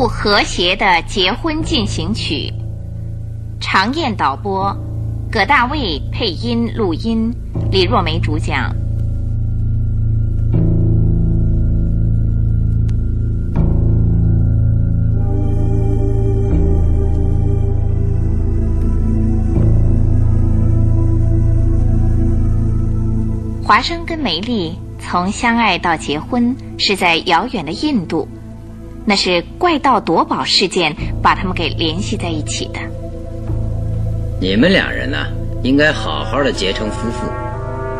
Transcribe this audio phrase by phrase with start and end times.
[0.00, 2.50] 不和谐的结婚进行曲。
[3.60, 4.74] 常燕导播，
[5.30, 7.30] 葛大卫配音录音，
[7.70, 8.74] 李若梅主讲。
[23.62, 28.26] 华生跟梅丽从相爱到结婚是在遥远的印度，
[29.04, 32.80] 那是怪盗夺宝事件把他们给联系在一起的。
[34.40, 35.26] 你们两人呢，
[35.62, 37.28] 应该好好的结成夫妇。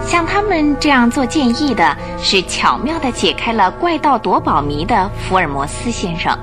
[0.06, 6.36] 像他们这样做建议的是巧妙的解开了怪盗夺宝谜的福尔摩斯先生。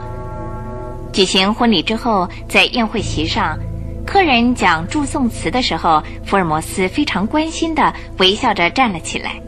[1.12, 3.58] 举行婚礼之后，在宴会席上。
[4.06, 9.42] 客人讲祝颂词的时候，福尔摩斯非常关心的微笑着站了起来。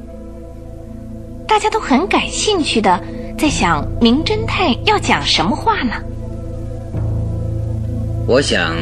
[1.48, 3.02] 大家都很感兴趣的
[3.40, 5.94] 在想，名侦探要讲什么话呢？
[8.28, 8.76] 我想，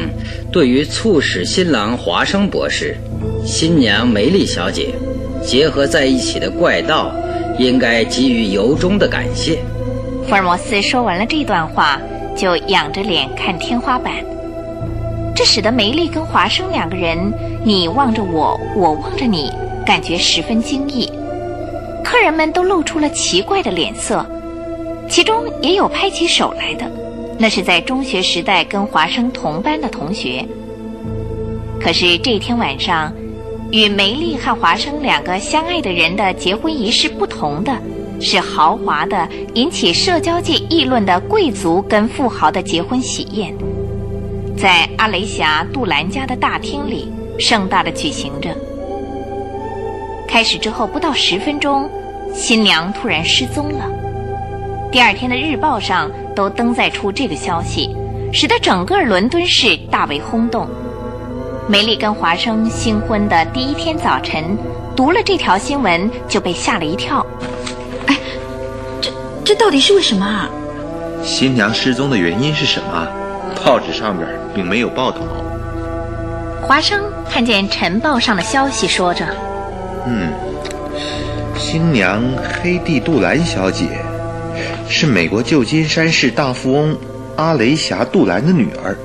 [0.50, 2.96] 对于促使新郎华生博士、
[3.46, 4.92] 新娘梅丽小姐
[5.44, 7.12] 结合在一起的怪盗，
[7.56, 9.60] 应该给予由衷的感谢。
[10.26, 12.00] 福尔摩斯说完了这段话，
[12.36, 14.12] 就仰着脸看天花板。
[15.36, 17.16] 这使得梅丽跟华生两个人，
[17.64, 19.52] 你望着我，我望着你，
[19.86, 21.08] 感觉十分惊异。
[22.02, 24.26] 客人们都露出了奇怪的脸色，
[25.08, 26.90] 其中也有拍起手来的，
[27.38, 30.44] 那是在中学时代跟华生同班的同学。
[31.80, 33.12] 可是这天晚上，
[33.70, 37.72] 与梅丽和华生两个相爱的人的结婚仪式不同的
[38.20, 43.54] 是，豪华的引起社交界议论的贵族跟富豪的结婚喜宴。
[44.56, 48.50] 在阿雷霞·杜兰家的大厅里，盛大的举行着。
[50.26, 51.88] 开始之后不到十分钟，
[52.34, 53.88] 新娘突然失踪了。
[54.90, 57.94] 第二天的日报上都登载出这个消息，
[58.32, 60.66] 使得整个伦敦市大为轰动。
[61.68, 64.56] 梅丽跟华生新婚的第一天早晨，
[64.96, 67.24] 读了这条新闻就被吓了一跳。
[68.06, 68.16] 哎，
[69.02, 69.10] 这
[69.44, 70.48] 这到底是为什么啊？
[71.22, 73.06] 新娘失踪的原因是什么？
[73.62, 75.18] 报纸上边并没有报道。
[76.62, 79.26] 华生看见晨报上的消息，说着
[80.08, 80.32] ：“嗯，
[81.58, 82.22] 新娘
[82.62, 83.84] 黑蒂·杜兰小姐
[84.88, 86.96] 是美国旧金山市大富翁
[87.36, 88.96] 阿雷霞·杜兰的女儿。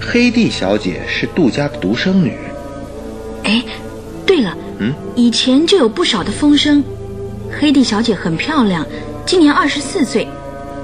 [0.00, 2.36] 黑蒂小姐是杜家的独生女。
[3.44, 3.62] 哎，
[4.26, 6.84] 对了，嗯，以前就有不少的风声，
[7.50, 8.86] 黑蒂小姐很漂亮，
[9.24, 10.28] 今年二十四岁。”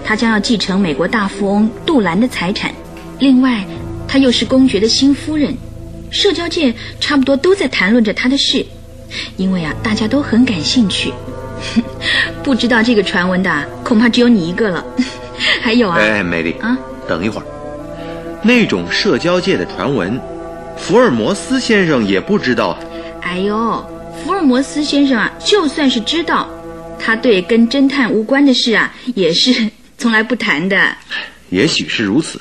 [0.02, 2.72] 她将要继承美国大富翁杜兰的财产，
[3.18, 3.64] 另外，
[4.08, 5.54] 她又是公爵的新夫人，
[6.10, 8.64] 社交界差不多都在谈论着她的事，
[9.36, 11.12] 因为啊，大家都很感兴趣。
[12.42, 14.84] 不知道这个传闻的，恐怕只有你一个了。
[15.62, 16.76] 还有啊，哎，美丽啊，
[17.08, 17.44] 等一会儿，
[18.42, 20.20] 那种社交界的传闻，
[20.76, 22.78] 福尔摩斯先生也不知道啊。
[23.22, 23.84] 哎呦，
[24.22, 26.48] 福尔摩斯先生啊，就算是知道，
[26.98, 29.70] 他对跟侦探无关的事啊，也是。
[29.98, 30.96] 从来不谈的，
[31.50, 32.40] 也许是如此。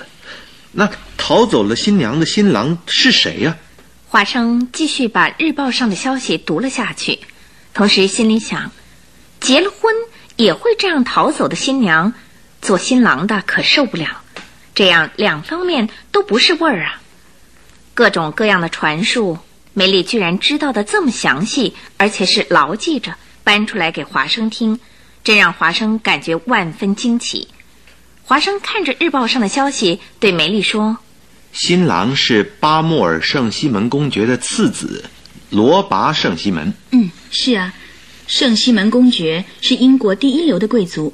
[0.72, 3.58] 那逃走了新娘的新郎是谁呀？
[4.08, 7.20] 华生继续把日报上的消息读了下去，
[7.74, 8.72] 同时心里想：
[9.40, 9.94] 结了婚
[10.36, 12.14] 也会这样逃走的新娘，
[12.62, 14.22] 做新郎的可受不了。
[14.76, 17.02] 这样两方面都不是味儿啊！
[17.94, 19.38] 各种各样的传述，
[19.74, 24.80] 梅丽居然知道的这么详细，而且是牢记着，搬出来给华生听。
[25.22, 27.50] 这让华生感觉万分惊奇。
[28.24, 30.98] 华生看着日报上的消息，对梅丽说
[31.52, 35.04] ：“新郎是巴莫尔圣西门公爵的次子，
[35.50, 37.74] 罗拔圣西门。”嗯，是啊，
[38.30, 41.12] 圣西门公爵是英国第一流的贵族。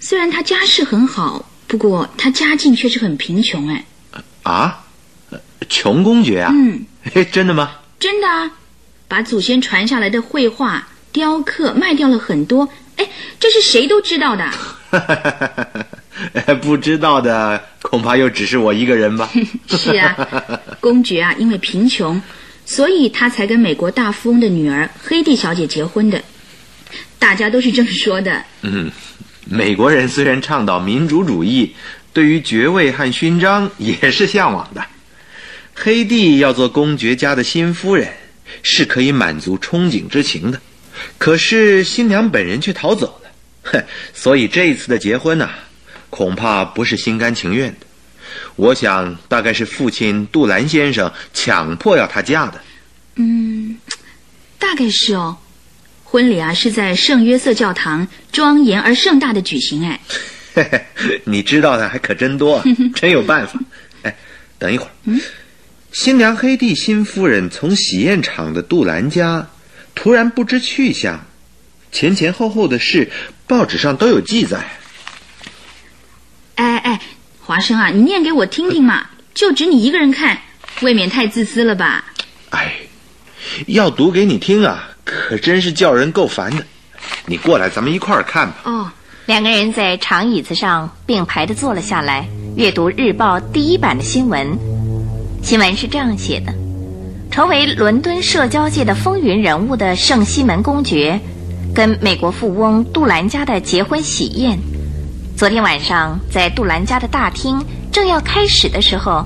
[0.00, 3.68] 虽然他家世很好，不过他家境却是很贫穷。
[3.68, 3.84] 哎，
[4.42, 4.84] 啊，
[5.68, 6.52] 穷公爵啊？
[6.52, 6.84] 嗯，
[7.30, 7.76] 真的吗？
[8.00, 8.50] 真的啊，
[9.06, 12.68] 把祖先传下来的绘画、雕刻卖掉了很多。
[12.96, 13.08] 哎，
[13.38, 14.50] 这是谁都知道的。
[16.60, 19.30] 不知道的恐怕又只是我一个人吧。
[19.70, 20.16] 是啊，
[20.80, 22.20] 公爵啊，因为贫穷，
[22.66, 26.22] 所以他才跟美国大富翁的女儿黑蒂小姐结婚的。
[27.18, 28.44] 大家都是这么说的。
[28.62, 28.90] 嗯，
[29.46, 31.74] 美国人虽然倡导民主主义，
[32.12, 34.84] 对于爵位和勋章也是向往的。
[35.74, 38.08] 黑蒂要做公爵家的新夫人，
[38.62, 40.60] 是可以满足憧憬之情的。
[41.18, 43.30] 可是新娘本人却逃走了，
[43.62, 43.84] 哼！
[44.14, 45.50] 所以这一次的结婚呢，
[46.10, 47.85] 恐怕不是心甘情愿的。
[48.56, 52.60] 我想大概是父亲杜兰先生强迫要她嫁的。
[53.16, 53.78] 嗯，
[54.58, 55.36] 大概是哦。
[56.04, 60.00] 婚礼啊是在圣约瑟教堂庄严而盛大的举行，哎。
[60.54, 62.62] 嘿嘿，你知道的还可真多，
[62.94, 63.60] 真有办法。
[64.02, 64.16] 哎，
[64.58, 64.90] 等一会儿。
[65.04, 65.20] 嗯，
[65.92, 69.48] 新娘黑蒂新夫人从喜宴场的杜兰家
[69.94, 71.26] 突然不知去向，
[71.92, 73.10] 前前后后的事，
[73.46, 74.78] 报纸上都有记载。
[77.46, 80.36] 华生啊，你念给我听听嘛，就只你一个人看，
[80.80, 82.04] 未免太自私了吧？
[82.50, 82.72] 哎，
[83.68, 86.66] 要读给你听啊，可真是叫人够烦的。
[87.24, 88.56] 你过来，咱们一块儿看吧。
[88.64, 88.90] 哦，
[89.26, 92.26] 两个人在长椅子上并排的坐了下来，
[92.56, 94.58] 阅读日报第一版的新闻。
[95.40, 96.52] 新闻是这样写的：
[97.30, 101.20] 成为伦敦社交界的风云人物的圣西门公爵，
[101.72, 104.58] 跟美国富翁杜兰家的结婚喜宴，
[105.36, 107.62] 昨天晚上在杜兰家的大厅
[107.92, 109.22] 正要开始的时候，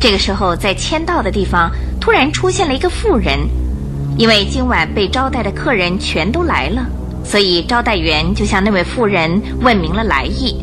[0.00, 3.38] 这个时候在签到的地方突然出现了一个妇人。
[4.16, 6.84] 因为今晚被招待的客人全都来了，
[7.24, 10.60] 所以招待员就向那位妇人问明了来意。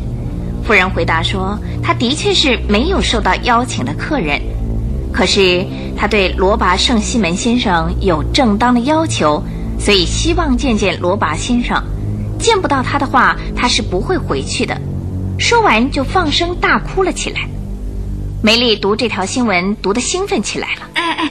[0.62, 4.38] 妇人回答说：“他的确是没有受到邀请的客人，
[5.14, 5.64] 可是
[5.96, 9.42] 他对罗拔圣西门先生有正当的要求，
[9.78, 11.82] 所以希望见见罗拔先生。
[12.38, 14.76] 见不到他的话，他是不会回去的。”
[15.38, 17.40] 说完就放声大哭了起来。
[18.42, 20.80] 梅丽读这条新闻读得兴奋起来了。
[20.94, 21.30] 哎哎，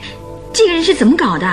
[0.52, 1.46] 这个人是怎么搞的？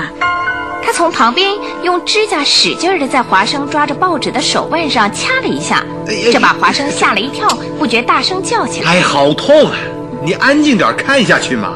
[0.86, 1.50] 他从旁边
[1.82, 7.48] 用指甲使劲的在华生抓着报纸的手腕上掐了一下，这把华生吓了一跳，
[7.80, 9.78] 不觉大声叫起来：“哎，好痛啊！
[10.22, 11.74] 你安静点看下去嘛。”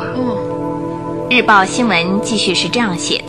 [1.32, 3.26] 日报新闻继续是这样写的：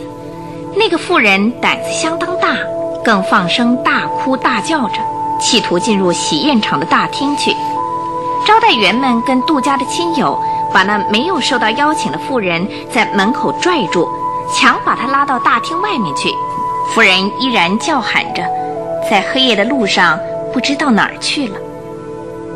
[0.75, 2.57] 那个妇人胆子相当大，
[3.03, 4.95] 更放声大哭大叫着，
[5.39, 7.51] 企图进入喜宴场的大厅去。
[8.45, 10.39] 招待员们跟杜家的亲友
[10.73, 14.07] 把那没有受到邀请的妇人在门口拽住。
[14.51, 16.27] 强把她拉到大厅外面去，
[16.89, 18.43] 夫人依然叫喊着，
[19.07, 20.17] 在黑夜的路上
[20.51, 21.55] 不知道哪儿去了。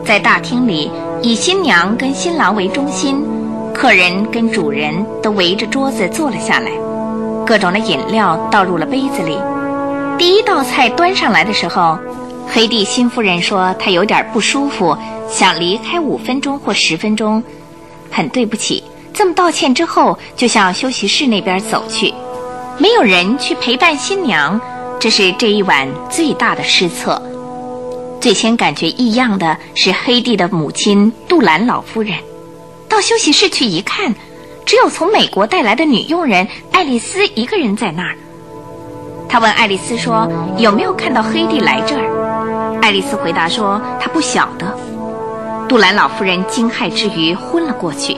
[0.03, 0.91] 在大厅里，
[1.21, 3.23] 以新娘跟新郎为中心，
[3.75, 6.71] 客人跟主人都围着桌子坐了下来，
[7.45, 9.37] 各种的饮料倒入了杯子里。
[10.17, 11.97] 第一道菜端上来的时候，
[12.47, 14.97] 黑帝新夫人说她有点不舒服，
[15.29, 17.43] 想离开五分钟或十分钟，
[18.11, 18.83] 很对不起。
[19.13, 22.13] 这么道歉之后，就向休息室那边走去，
[22.77, 24.59] 没有人去陪伴新娘，
[24.99, 27.21] 这是这一晚最大的失策。
[28.21, 32.17] 最先感觉异样的是黑帝的母亲杜兰老夫人，
[32.87, 34.13] 到休息室去一看，
[34.65, 38.15] 只有从美国带来的女佣人爱丽丝一个人在那儿。
[39.33, 44.77] 他问爱丽丝说：“有没有看到黑帝来这儿？”爱丽丝回答说：“她不晓得。”
[45.67, 48.15] 杜兰老夫人惊骇之余昏了过去。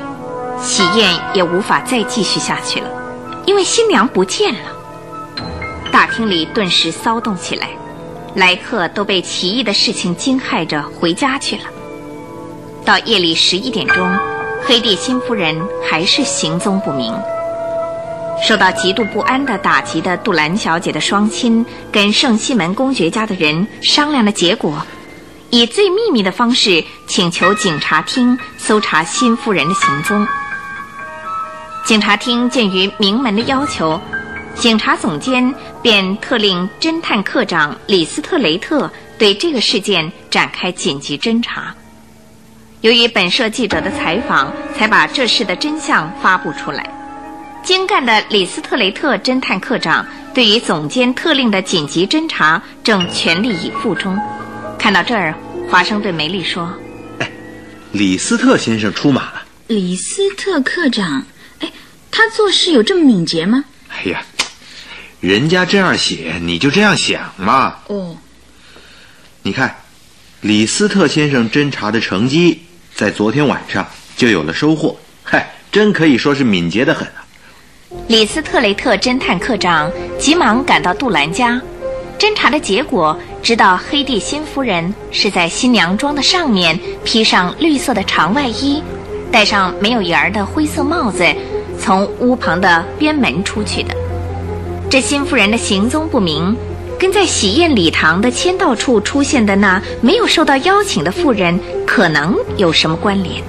[0.61, 2.89] 喜宴也无法再继续下去了，
[3.45, 4.59] 因为新娘不见了。
[5.89, 7.69] 大厅里顿时骚动起来，
[8.33, 11.63] 来客都被奇异的事情惊骇着回家去了。
[12.83, 14.05] 到夜里十一点钟，
[14.65, 17.13] 黑帝新夫人还是行踪不明。
[18.41, 24.85] 受到极度不安的打击的杜兰小姐的双亲跟圣西门公爵家的人商量的结果，
[25.49, 30.27] 以最秘密的方式请求警察厅搜查新夫人的行踪。
[31.85, 33.99] 警察厅鉴于名门的要求，
[34.53, 41.73] 警察总监便特令侦探科长李斯特雷特对这个事件展开紧急侦查。
[42.81, 46.94] 由于本社记者的采访，才把这事的真相发布出来。
[47.65, 50.05] 精干的李斯特雷特侦探课长
[50.35, 54.15] 对于总监特令的紧急侦查正全力以赴中。
[54.77, 55.33] 看到这儿，
[55.67, 56.71] 华生对梅丽说
[57.17, 57.31] ：“哎，
[57.91, 61.25] 李斯特先生出马了。”李斯特课长。
[61.59, 61.71] 哎
[62.11, 63.65] 他做事有这么敏捷吗？
[63.89, 64.23] 哎呀，
[65.19, 67.77] 人家这样写，你就这样想嘛。
[67.87, 68.15] 哦，
[69.41, 69.75] 你看，
[70.41, 72.61] 李斯特先生侦查的成绩
[72.93, 74.95] 在昨天晚上就有了收获。
[75.23, 77.24] 嗨，真可以说是敏捷的很啊。
[78.07, 81.61] 李斯特雷特侦探科长急忙赶到杜兰家，
[82.17, 88.81] 侦查的结果知道黑帝新夫人是在新娘装的上面披上绿色的长外衣，
[89.31, 91.23] 戴上没有檐儿的灰色帽子。
[91.77, 93.93] 从屋旁的边门出去的，
[94.89, 96.55] 这新夫人的行踪不明，
[96.97, 103.43] 跟在喜宴礼堂的签到处出现的那没有受到邀请的妇人可能有什么关联？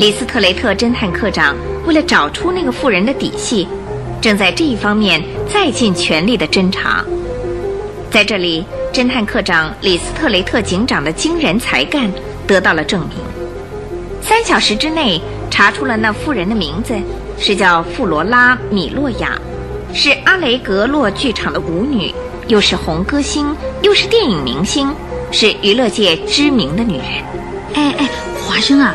[0.00, 1.54] 李斯特雷特侦探科长
[1.86, 3.68] 为了找出那个妇人的底细，
[4.18, 7.04] 正在这一方面再尽全力的侦查。
[8.10, 8.64] 在这里，
[8.94, 12.10] 侦探科长李斯特雷特警长的惊人才干
[12.46, 13.18] 得到了证明。
[14.22, 15.20] 三小时之内。
[15.52, 16.94] 查出了那妇人的名字
[17.36, 19.36] 是叫富罗拉·米洛亚，
[19.92, 22.14] 是阿雷格洛剧场的舞女，
[22.46, 23.44] 又是红歌星，
[23.82, 24.88] 又是电影明星，
[25.32, 27.04] 是娱乐界知名的女人。
[27.74, 28.08] 哎哎，
[28.40, 28.94] 华生啊，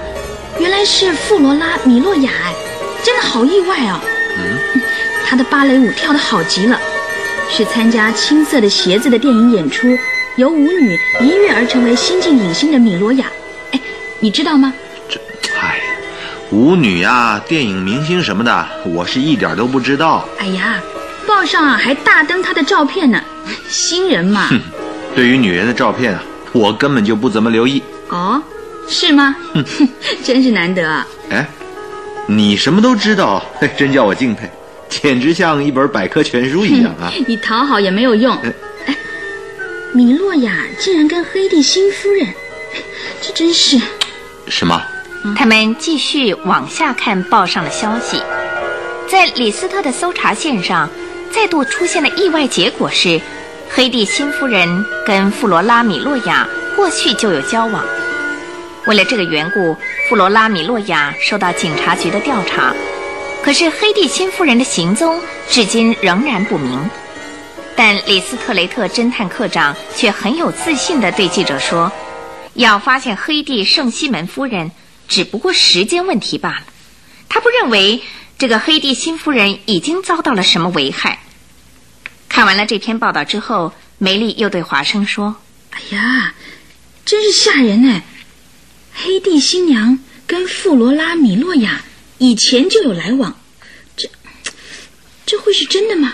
[0.60, 2.54] 原来是富罗拉·米洛雅，哎，
[3.04, 4.00] 真的好意外哦。
[4.38, 4.82] 嗯，
[5.26, 6.80] 她的芭蕾舞跳得好极了，
[7.50, 9.98] 是参加《青色的鞋子》的电影演出，
[10.38, 13.26] 由舞女一跃而成为新晋影星的米洛雅。
[13.72, 13.82] 哎，
[14.20, 14.74] 你知道吗？
[15.10, 15.20] 这，
[15.60, 15.82] 哎，
[16.52, 20.26] 舞女啊，电影明星什么的，我是一点都不知道。
[20.40, 20.80] 哎呀，
[21.28, 23.22] 报上啊还大登她的照片呢，
[23.68, 24.48] 新人嘛。
[24.50, 24.60] 哼，
[25.14, 27.84] 对于女人的照片啊，我根本就不怎么留意。
[28.08, 28.42] 哦。
[28.88, 29.36] 是吗？
[30.24, 31.08] 真是难得啊！
[31.30, 31.48] 哎，
[32.28, 33.44] 你什么都知道，
[33.78, 34.50] 真叫我敬佩，
[34.90, 37.12] 简直像一本百科全书一样啊！
[37.28, 38.36] 你讨好也没有用。
[38.86, 38.96] 哎，
[39.94, 42.28] 米洛亚竟然跟黑帝新夫人，
[43.22, 43.80] 这真是……
[44.48, 44.82] 什么？
[45.36, 48.22] 他们继续往下看报上的消息，
[49.10, 50.88] 在李斯特的搜查线上，
[51.32, 53.20] 再度出现的意外结果是，
[53.70, 57.84] 黑帝新夫人跟富罗拉米洛亚过去就有交往。
[58.88, 59.76] 为了这个缘故，
[60.08, 62.76] 弗罗拉米洛亚受到警察局的调查，
[63.44, 66.90] 可是黑蒂新夫人的行踪至今仍然不明。
[67.76, 71.92] 但李斯特雷特侦探课长却很有自信地对记者说
[72.54, 74.72] ：“要发现黑蒂圣西门夫人，
[75.08, 76.62] 只不过时间问题罢了。
[77.28, 78.02] 他不认为
[78.38, 81.20] 这个黑蒂新夫人已经遭到了什么危害。”
[82.30, 85.36] 看完了这篇报道之后，梅丽又对华生说
[85.72, 86.34] ：“哎呀，
[87.04, 88.02] 真是吓人呢！”
[88.96, 91.84] 黑帝新娘跟富罗拉米洛亚
[92.18, 93.38] 以前就有来往，
[93.98, 94.10] 这
[95.26, 96.14] 这会是真的吗？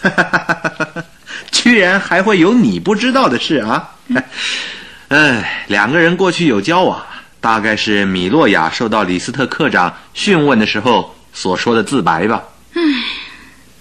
[1.50, 3.96] 居然还会有你不知道的事啊！
[5.08, 7.04] 哎，两个人过去有交往，
[7.40, 12.44] 大概是米洛亚受到李斯特科长讯问的时候所说的自白吧？
[12.74, 12.82] 哎，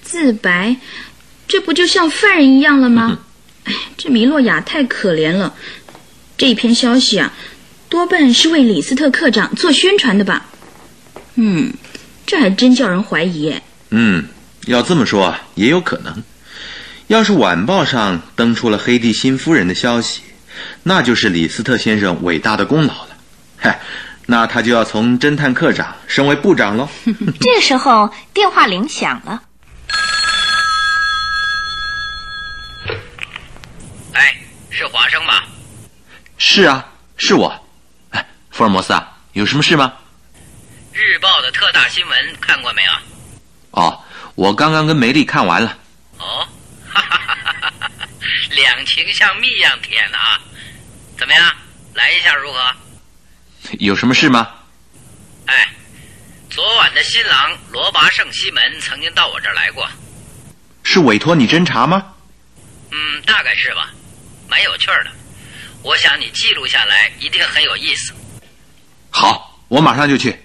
[0.01, 0.75] 自白，
[1.47, 3.19] 这不就像犯人一样了吗？
[3.65, 5.53] 哎，这米洛亚太可怜了。
[6.37, 7.33] 这一篇消息啊。
[7.89, 10.45] 多半是为李斯特课长做宣传的吧？
[11.35, 11.73] 嗯，
[12.25, 13.61] 这还真叫人怀疑耶。
[13.89, 14.27] 嗯，
[14.67, 16.23] 要这么说也有可能。
[17.07, 20.21] 要是晚报上登出了黑帝新夫人的消息，
[20.83, 23.17] 那就是李斯特先生伟大的功劳了。
[23.57, 23.81] 嗨，
[24.27, 26.87] 那他就要从侦探课长升为部长喽。
[27.41, 29.41] 这时候电话铃响了。
[34.13, 34.35] 哎，
[34.69, 35.33] 是华生吗？
[36.37, 36.85] 是啊，
[37.17, 37.65] 是我。
[38.59, 39.93] 福尔摩斯啊，有什么事吗？
[40.91, 42.91] 日报的特大新闻看过没有？
[43.71, 44.03] 哦，
[44.35, 45.77] 我刚刚跟梅丽看完了。
[46.17, 46.45] 哦，
[46.89, 47.89] 哈哈哈哈哈！
[48.49, 50.41] 两情像蜜一样甜啊！
[51.17, 51.55] 怎么样，
[51.93, 52.75] 来一下如何？
[53.79, 54.49] 有什么事吗？
[55.45, 55.69] 哎，
[56.49, 59.87] 昨晚的新郎罗拔圣西门曾经到我这儿来过。
[60.83, 62.13] 是委托你侦查吗？
[62.91, 63.89] 嗯，大概是吧，
[64.49, 65.11] 蛮有趣的。
[65.81, 68.13] 我想你记录下来，一定很有意思。
[69.09, 70.35] 好，我马上就去。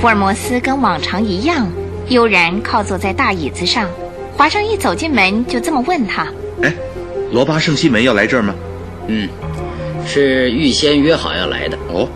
[0.00, 1.68] 福尔摩斯跟往常一样，
[2.08, 3.88] 悠然靠坐在大椅子上。
[4.36, 6.28] 华生一走进门，就这么问他
[6.62, 6.72] ：“哎，
[7.32, 8.54] 罗巴圣西门要来这儿吗
[9.08, 9.28] ？”“嗯。”
[10.06, 12.08] 是预先约好要来的哦。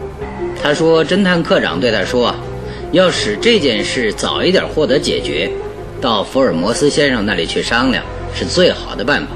[0.63, 2.35] 他说，侦探科长对他说，
[2.93, 5.51] 要使这件事早一点获得解决，
[6.01, 8.05] 到福尔摩斯先生那里去商量
[8.35, 9.29] 是最好的办法。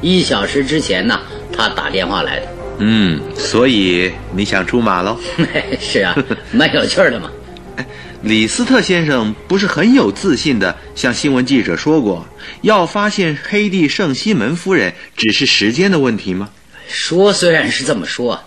[0.00, 1.20] 一小时之前呢，
[1.52, 2.46] 他打电话来的。
[2.78, 5.18] 嗯，所以你想出马喽？
[5.80, 6.16] 是啊，
[6.52, 7.28] 蛮有趣的嘛。
[7.74, 7.84] 哎，
[8.22, 12.24] 李斯特先生不是很有自信的向新闻记者说过，
[12.62, 16.48] 要发现黑帝圣西门夫人只是时间的问题吗？
[16.88, 18.42] 说虽然是这么说，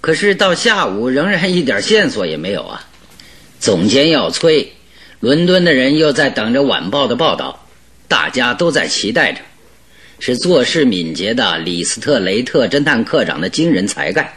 [0.00, 2.86] 可是到下午仍然一点线索也没有啊！
[3.58, 4.72] 总监要催，
[5.20, 7.68] 伦敦的人又在等着晚报的报道，
[8.08, 9.40] 大家都在期待着，
[10.20, 14.32] 是做事敏捷的李斯特雷特侦探课长的惊人才干。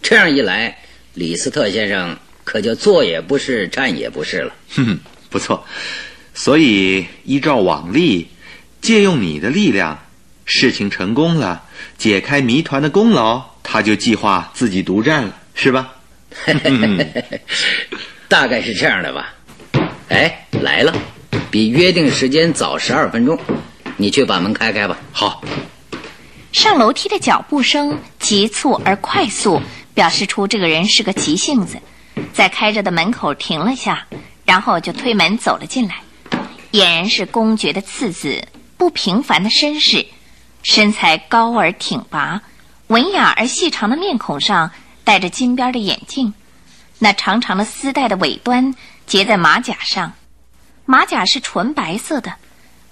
[0.00, 0.78] 这样一来，
[1.14, 4.54] 李斯特先生可就坐也不是，站也不是了。
[4.70, 4.98] 哼哼，
[5.30, 5.66] 不错。
[6.34, 8.28] 所以依照往例，
[8.80, 10.00] 借用你的力量。
[10.50, 11.64] 事情成功了，
[11.96, 15.92] 解开谜团的功劳，他就计划自己独占了，是吧？
[18.28, 19.34] 大概是这样的吧。
[20.08, 20.94] 哎，来了，
[21.50, 23.38] 比约定时间早十二分钟，
[23.96, 24.98] 你去把门开开吧。
[25.12, 25.42] 好。
[26.50, 29.60] 上楼梯的脚步声急促而快速，
[29.94, 31.78] 表示出这个人是个急性子，
[32.32, 34.06] 在开着的门口停了下，
[34.44, 35.96] 然后就推门走了进来，
[36.72, 40.04] 俨然是公爵的次子，不平凡的绅士。
[40.62, 42.42] 身材高而挺拔，
[42.88, 44.70] 文雅而细长的面孔上
[45.04, 46.34] 戴着金边的眼镜，
[46.98, 48.74] 那长长的丝带的尾端
[49.06, 50.12] 结在马甲上，
[50.84, 52.34] 马甲是纯白色的，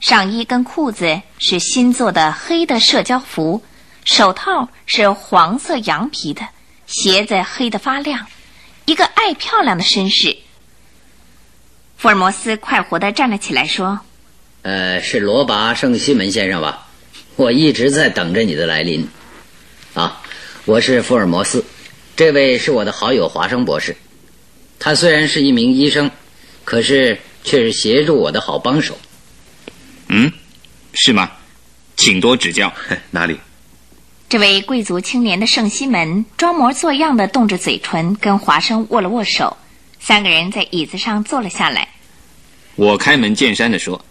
[0.00, 3.62] 上衣跟裤子是新做的黑的社交服，
[4.04, 6.46] 手套是黄色羊皮的，
[6.86, 8.26] 鞋子黑的发亮，
[8.84, 10.36] 一个爱漂亮的绅士。
[11.96, 13.98] 福尔摩斯快活地站了起来，说
[14.62, 16.85] ：“呃，是罗拔圣西门先生吧？
[17.36, 19.06] 我一直在等着你的来临。
[19.92, 20.22] 啊，
[20.64, 21.64] 我是福尔摩斯，
[22.16, 23.94] 这位是我的好友华生博士。
[24.78, 26.10] 他虽然是一名医生，
[26.64, 28.96] 可是却是协助我的好帮手。
[30.08, 30.32] 嗯，
[30.94, 31.30] 是吗？
[31.96, 32.72] 请多指教。
[33.10, 33.38] 哪里？
[34.28, 39.56] 这位贵族青年的圣西门装模作样的动着嘴唇，跟华生握了握手。
[40.00, 41.88] 三个人在椅子上坐了下来。
[42.76, 44.04] 我开门见山的说：“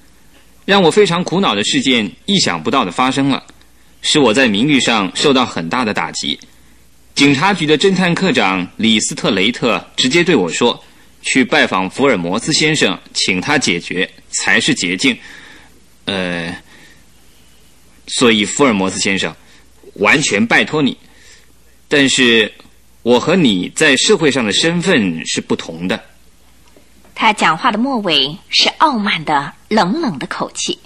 [0.65, 3.41] 让我非常苦恼的事件，意想不到的发生了，
[4.01, 6.37] 使我在名誉上受到很大的打击。
[7.13, 10.83] 警察局的侦探科长李斯特雷特直接对我说
[11.23, 15.17] ：‘去拜访福尔摩斯先生，请他解决才是捷径。’
[16.05, 16.53] 呃，
[18.07, 19.33] 所以福尔摩斯先生，
[19.95, 20.97] 完全拜托你。
[21.87, 22.51] 但是。”
[23.05, 26.03] 我和你在社会上的身份是不同的。
[27.15, 30.77] 他讲话的末尾是傲慢的、冷冷的口气。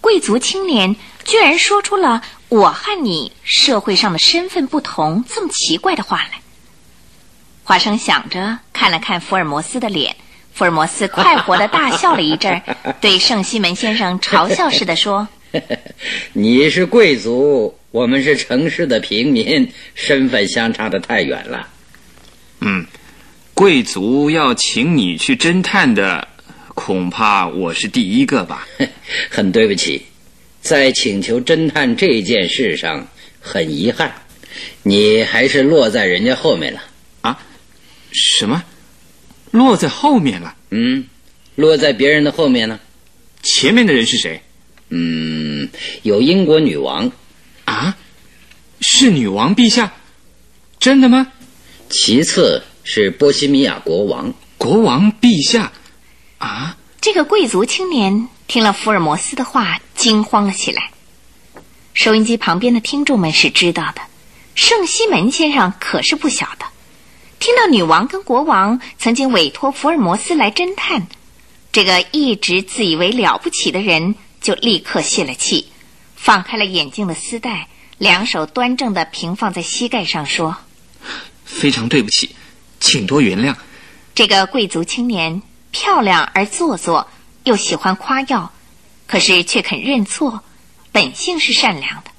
[0.00, 0.94] 贵族青年
[1.24, 6.40] 居然说出了“我和你社会上的身份不同”这么奇怪的话来。
[7.62, 10.14] 华生想着，看了看福尔摩斯的脸，
[10.52, 12.60] 福尔摩斯快活的大笑了一阵，
[13.00, 15.26] 对圣西门先生嘲笑似的说
[16.34, 21.68] ：“你是贵族。”我们是城市的平民，身份相差的太远了。
[22.58, 22.84] 嗯，
[23.54, 26.26] 贵族要请你去侦探的，
[26.74, 28.66] 恐怕我是第一个吧。
[29.30, 30.02] 很对不起，
[30.60, 33.06] 在请求侦探这件事上，
[33.40, 34.12] 很遗憾，
[34.82, 36.82] 你还是落在人家后面了。
[37.20, 37.38] 啊？
[38.10, 38.62] 什么？
[39.52, 40.56] 落在后面了？
[40.70, 41.06] 嗯，
[41.54, 42.80] 落在别人的后面呢？
[43.44, 44.42] 前面的人是谁？
[44.88, 45.68] 嗯，
[46.02, 47.12] 有英国女王。
[47.66, 47.96] 啊，
[48.80, 49.94] 是女王陛下，
[50.80, 51.28] 真的吗？
[51.88, 55.72] 其次是波西米亚国王，国王陛下，
[56.38, 56.76] 啊！
[57.00, 60.90] 这个贵族青年听了福尔摩斯的话，惊慌了起来。
[61.94, 64.02] 收音机旁边的听众们是知道的，
[64.54, 66.66] 圣西门先生可是不晓得。
[67.38, 71.06] 听到女王跟国王曾经委托福尔摩斯来侦探，
[71.72, 75.68] 这个一直自以为了不起的人就立刻泄了气。
[76.16, 77.68] 放开了眼镜的丝带，
[77.98, 80.56] 两手端正的平放在膝盖上，说
[81.44, 82.34] ：“非常对不起，
[82.84, 83.54] 请多原谅。”
[84.14, 85.40] 这个贵族青年
[85.72, 87.08] 漂亮而做作，
[87.44, 88.52] 又喜欢夸耀，
[89.06, 90.44] 可是却肯认错，
[90.92, 92.10] 本性是善良的。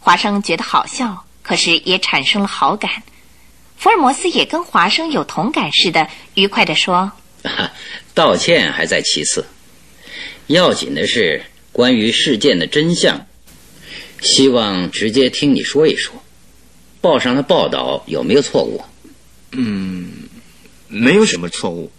[0.00, 3.02] 华生觉得好笑，可是也产生了好感。
[3.78, 7.10] 福尔摩斯也跟华生有同感似的，愉快地说
[8.12, 9.46] ：“道歉还在其次，
[10.48, 13.26] 要紧的是关于事件的真相。”
[14.20, 16.14] 希望直接听你说一说，
[17.00, 18.84] 报上的报道有没有错误？
[19.52, 20.06] 嗯，
[20.88, 21.90] 没有什么错误。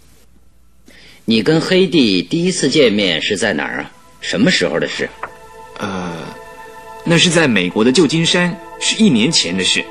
[1.24, 3.90] 你跟黑帝第一次见面是在哪儿啊？
[4.20, 5.08] 什么时候的事？
[5.78, 6.34] 呃，
[7.04, 9.84] 那是在美国的旧金山，是一年前的事。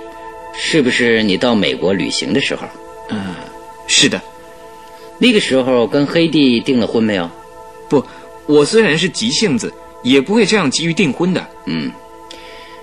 [0.56, 2.68] 是不是你到美国旅行的时候？
[3.10, 3.34] 嗯，
[3.88, 4.22] 是的。
[5.18, 7.30] 那个时候跟黑帝订了婚没有？
[7.90, 8.06] 不，
[8.46, 9.74] 我虽然是急性子，
[10.04, 11.48] 也不会这样急于订婚的。
[11.66, 11.92] 嗯。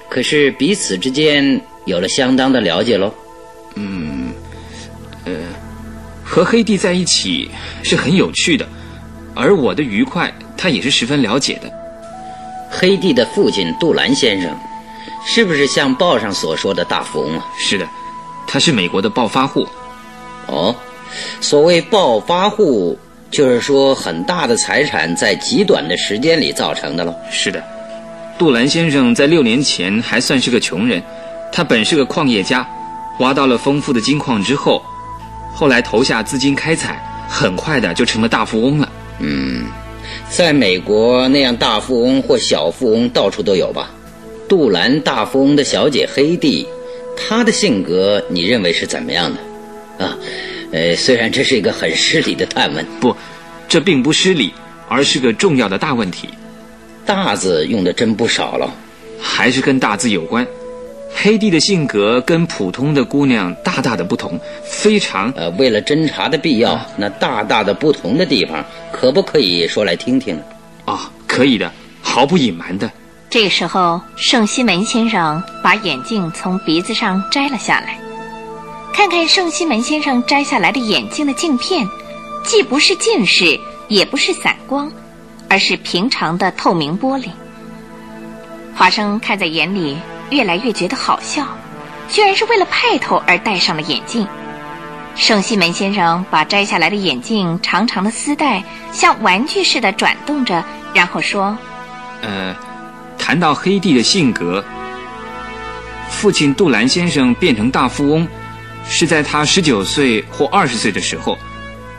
[0.09, 3.14] 可是彼此之间有了相当的了解喽。
[3.77, 4.10] 嗯，呃，
[6.31, 7.51] 和黑帝在一起
[7.83, 8.64] 是很有趣的，
[9.35, 11.69] 而我的愉快他也是十分了解的。
[12.71, 14.57] 黑帝的父亲杜兰先生，
[15.27, 17.45] 是不是像报上所说的大富翁啊？
[17.59, 17.85] 是的，
[18.47, 19.66] 他是美国的暴发户。
[20.47, 20.73] 哦，
[21.40, 22.97] 所谓暴发户，
[23.29, 27.12] 就是说很大的财产在极短的时间里造成的喽。
[27.29, 27.61] 是的。
[28.38, 31.03] 杜兰先生在六年前还算是个穷人，
[31.51, 32.64] 他本是个矿业家，
[33.19, 34.81] 挖到了丰富的金矿之后，
[35.53, 38.91] 后来投下资金开采，很快的就成了大富翁了。
[39.19, 39.67] 嗯，
[40.31, 43.91] 在美国那样大富翁或小富翁到处都有吧？
[44.49, 46.67] 杜兰大富翁的小姐黑蒂，
[47.17, 50.05] 她的性格你认为是怎么样的？
[50.05, 50.17] 啊，
[50.73, 53.15] 呃，虽然这是一个很失礼的探问，不，
[53.69, 54.53] 这并不失礼，
[54.89, 56.29] 而是个重要的大问题。
[57.05, 58.73] 大字用的真不少了，
[59.21, 60.47] 还是跟大字有关。
[61.14, 65.33] 黑帝的性格跟普通的姑娘大大的不同，非常……
[65.37, 70.38] 呃，为了侦查的必要，那大大的不同的地方，可不可以说来听听？
[70.87, 71.70] 哦，可以的，
[72.01, 72.90] 毫不隐瞒的。
[73.29, 77.99] 这个时候，圣西门先生把眼镜从鼻子上摘了下来，
[78.92, 81.87] 看看圣西门先生摘下来的眼镜的镜片，
[82.44, 84.90] 既不是近视，也不是散光，
[85.49, 87.27] 而是平常的透明玻璃。
[88.75, 89.96] 华生看在眼里，
[90.31, 91.47] 越来越觉得好笑，
[92.09, 94.27] 居然是为了派头而戴上了眼镜。
[95.16, 98.62] 圣西门先生把摘下来的眼镜长长的丝带
[98.93, 100.64] 像玩具似的转动着，
[100.95, 101.57] 然后说
[102.23, 102.57] ：“呃。”
[103.23, 104.64] 谈到黑帝的性格，
[106.09, 108.27] 父亲杜兰先生变成大富翁，
[108.88, 111.37] 是在他十九岁或二十岁的时候，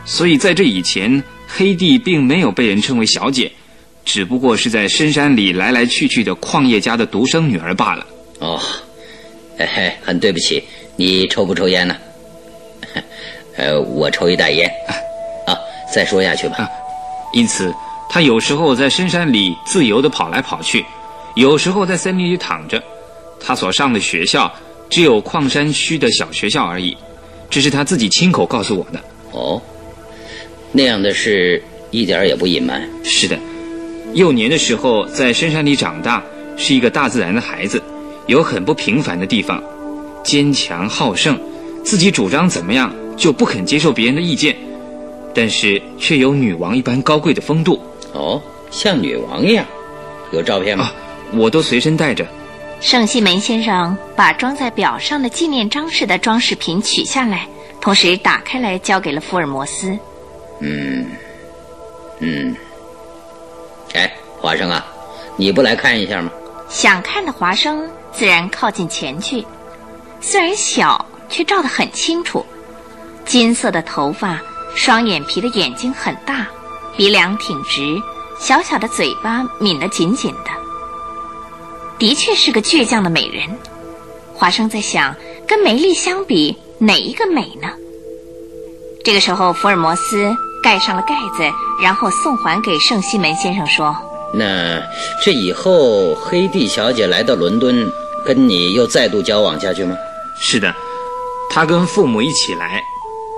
[0.04, 3.50] 所以在这以前，黑帝并没有被人称为小姐，
[4.04, 8.04] 只不过是在深山里来来去去的矿业家的独生女儿罢了。
[8.42, 8.60] 哦，
[9.56, 10.64] 嘿嘿，很对不起，
[10.96, 11.96] 你抽不抽烟呢？
[13.56, 14.68] 呃，我抽一袋烟。
[15.46, 15.56] 啊，
[15.94, 16.68] 再说下去吧。
[17.32, 17.72] 因此，
[18.10, 20.84] 他有时候在深山里自由地跑来跑去。
[21.36, 22.82] 有时候在森林里躺着，
[23.38, 24.52] 他所上的学校
[24.90, 26.96] 只有矿山区的小学校而已，
[27.48, 29.00] 这是他自己亲口告诉我的。
[29.30, 29.62] 哦，
[30.72, 32.82] 那样的事一点也不隐瞒。
[33.04, 33.38] 是的，
[34.14, 36.20] 幼年的时候在深山里长大，
[36.56, 37.82] 是一个大自然的孩子，
[38.26, 39.62] 有很不平凡的地方，
[40.22, 41.38] 坚强好胜，
[41.84, 44.56] 自己主张怎么样就不肯接受别人的意见，
[45.34, 47.80] 但是却有女王一般高贵的风度。
[48.12, 49.64] 哦，像女王一样，
[50.32, 50.92] 有照片吗？
[51.34, 52.26] 我都随身带着。
[52.80, 57.46] 圣西门先生把装在表上的纪念章似的装饰品取下来，
[57.80, 59.96] 同时打开来交给了福尔摩斯。
[60.60, 61.06] 嗯，
[62.18, 62.54] 嗯。
[63.94, 64.86] 哎，华生啊，
[65.36, 66.30] 你不来看一下吗？
[66.72, 69.46] 想看的华生自然靠近前去，
[70.22, 72.44] 虽然小，却照得很清楚。
[73.26, 74.40] 金色的头发，
[74.74, 76.46] 双眼皮的眼睛很大，
[76.96, 78.00] 鼻梁挺直，
[78.40, 80.50] 小小的嘴巴抿得紧紧的。
[81.98, 83.46] 的确是个倔强的美人，
[84.34, 85.14] 华生在想，
[85.46, 87.68] 跟梅丽相比，哪一个美呢？
[89.04, 91.44] 这个时候，福尔摩斯盖上了盖子，
[91.82, 93.94] 然后送还给圣西门先生，说
[94.34, 94.82] ：“那
[95.22, 97.86] 这以后，黑蒂小姐来到伦敦，
[98.24, 99.96] 跟你又再度交往下去吗
[100.40, 100.74] ？”“是的，
[101.50, 102.82] 她跟父母一起来，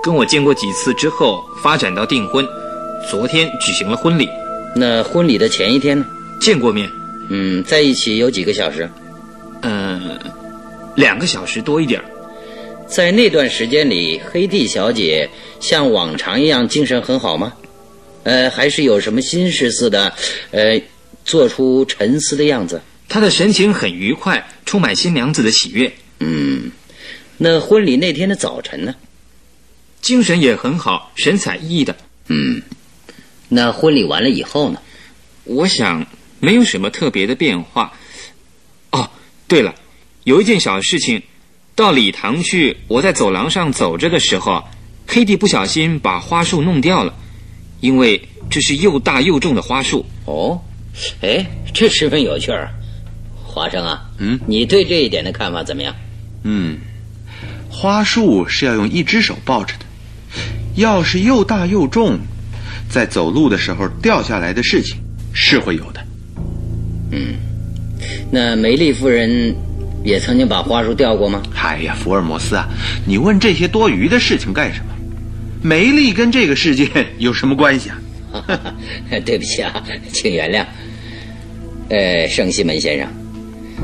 [0.03, 2.47] 跟我见过几次之后，发展到订婚，
[3.09, 4.29] 昨天举行了婚礼。
[4.75, 6.05] 那婚礼的前一天呢？
[6.39, 6.89] 见过面。”
[7.29, 8.89] 嗯，在一起有几个小时？
[9.63, 10.17] 嗯，
[10.95, 11.99] 两个小时多一点
[12.87, 15.27] 在那段时间里，黑蒂小姐
[15.59, 17.51] 像往常一样精神很好吗？
[18.25, 20.13] 呃，还是有什么心事似的，
[20.51, 20.81] 呃，
[21.23, 22.81] 做出沉思的样子？
[23.07, 25.89] 他的神情很愉快，充满新娘子的喜悦。
[26.19, 26.69] 嗯，
[27.37, 28.93] 那婚礼那天的早晨呢？
[30.01, 31.95] 精神也很好，神采奕奕的。
[32.27, 32.61] 嗯，
[33.47, 34.81] 那婚礼完了以后呢？
[35.45, 36.05] 我想。
[36.41, 37.91] 没有什么特别的变化。
[38.91, 39.09] 哦，
[39.47, 39.73] 对了，
[40.25, 41.23] 有一件小事情，
[41.73, 44.63] 到礼堂去，我在走廊上走着的时候，
[45.07, 47.15] 黑蒂不小心把花束弄掉了，
[47.85, 48.19] 因为
[48.49, 50.03] 这是又大又重的花束。
[50.25, 50.59] 哦，
[51.21, 52.67] 哎，这十分有趣儿。
[53.43, 55.95] 华生啊，嗯，你对这一点的看法怎么样？
[56.43, 56.77] 嗯，
[57.69, 59.85] 花束是要用一只手抱着的，
[60.75, 62.17] 要是又大又重，
[62.89, 64.97] 在走路的时候掉下来的事情
[65.31, 66.03] 是会有的。
[67.11, 67.35] 嗯，
[68.31, 69.55] 那梅丽夫人
[70.03, 71.43] 也曾经把花束掉过吗？
[71.55, 72.67] 哎呀，福尔摩斯啊，
[73.05, 74.91] 你问这些多余的事情干什么？
[75.65, 77.97] 梅丽跟这个事件 有什么关系啊？
[79.25, 80.63] 对不起啊，请原谅。
[81.89, 83.07] 呃，圣西门先生，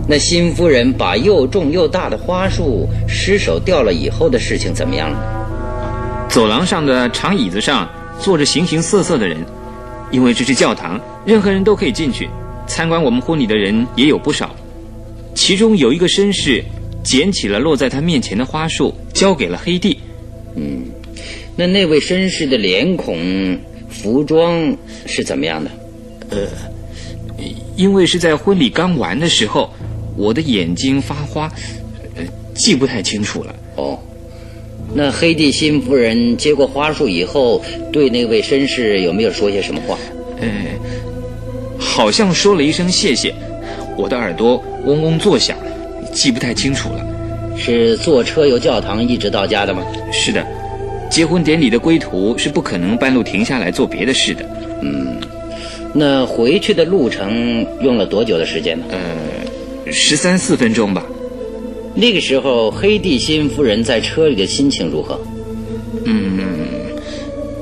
[0.07, 6.27] 那新夫人把又重又大的花束失手掉了以后的事情怎么样了？
[6.29, 7.89] 走廊上的长椅子上
[8.19, 9.43] 坐着形形色色的人，
[10.11, 12.29] 因为这是教堂，任何人都可以进去。
[12.67, 14.55] 参观我们婚礼的人也有不少，
[15.33, 16.63] 其中有一个绅士
[17.03, 19.97] 捡起了落在他面前的花束，交给了黑帝。
[20.55, 20.83] 嗯，
[21.61, 23.55] 那那位绅士的脸孔、
[23.87, 25.69] 服装是怎么样的？
[26.31, 26.47] 呃，
[27.75, 29.69] 因为是在婚礼刚完的时候，
[30.17, 31.51] 我的眼睛发花，
[32.15, 32.23] 呃，
[32.55, 33.55] 记不太清楚了。
[33.75, 33.99] 哦，
[34.95, 39.95] 那黑帝新夫人接过花束以后，对那位绅士有没有说些什么话？
[40.39, 40.47] 呃。
[41.77, 43.35] 好像说了一声谢谢，
[43.95, 45.55] 我的耳朵嗡嗡作响，
[46.11, 47.05] 记不太清楚了。
[47.55, 49.85] 是坐车由教堂一直到家的吗？
[50.11, 50.43] 是的，
[51.11, 54.45] 结婚典礼的归途是不可能半路停下来做别的事的。
[54.81, 55.17] 嗯，
[55.93, 58.85] 那回去的路程用了多久的时间呢？
[58.91, 61.05] 呃，十三四分钟吧。
[61.93, 65.19] 那个时候，黑地新夫人在车里的心情如何？
[66.05, 66.39] 嗯，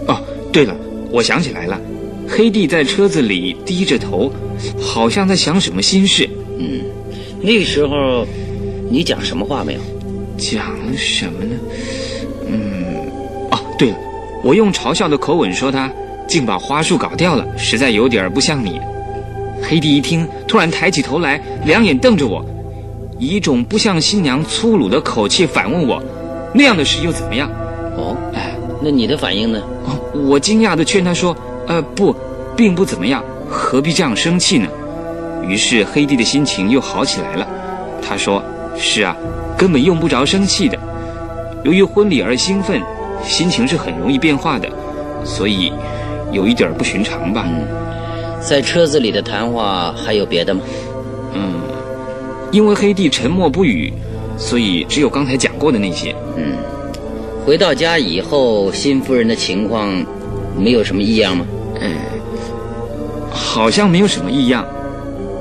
[0.07, 0.21] 哦，
[0.53, 0.75] 对了，
[1.09, 1.81] 我想起来了。
[2.27, 4.31] 黑地在车子里低着头，
[4.79, 6.29] 好像在想什么心事。
[6.59, 6.81] 嗯，
[7.41, 8.27] 那个时候
[8.91, 9.79] 你讲什么话没有？
[10.38, 10.63] 讲
[10.95, 11.55] 什么呢？
[13.79, 13.97] 对了，
[14.43, 15.89] 我用嘲笑的口吻说他
[16.27, 18.79] 竟把花束搞掉了，实在有点不像你。
[19.63, 22.45] 黑弟一听，突然抬起头来，两眼瞪着我，
[23.17, 26.03] 以一种不像新娘粗鲁的口气反问我
[26.53, 27.49] ：“那样的事又怎么样？”
[27.95, 29.61] 哦，哎，那你的反应呢？
[29.85, 31.35] 哦，我惊讶地劝他说
[31.67, 32.13] ：“呃，不，
[32.57, 34.67] 并不怎么样，何必这样生气呢？”
[35.47, 37.47] 于是黑弟的心情又好起来了。
[38.01, 38.43] 他说
[38.77, 39.15] ：“是啊，
[39.57, 40.77] 根本用不着生气的。
[41.63, 42.81] 由于婚礼而兴奋，
[43.23, 44.69] 心情是很容易变化的，
[45.23, 45.71] 所以
[46.32, 47.45] 有一点不寻常吧。”
[48.41, 50.62] 在车子里的谈话还有别的吗？
[51.34, 51.55] 嗯，
[52.51, 53.91] 因为黑帝沉默不语，
[54.38, 56.15] 所以只有刚才讲过的那些。
[56.38, 56.53] 嗯，
[57.45, 59.89] 回到家以后，新夫人的情况
[60.58, 61.45] 没有什么异样吗？
[61.82, 61.91] 嗯，
[63.29, 64.65] 好像没有什么异样，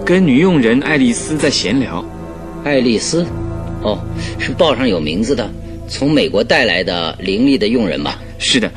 [0.05, 2.05] 跟女佣人爱丽丝在闲聊。
[2.65, 3.25] 爱丽丝，
[3.83, 3.97] 哦，
[4.41, 5.49] 是报上有名字的，
[5.89, 8.19] 从美国带来的伶俐的佣人吧？
[8.39, 8.71] 是的，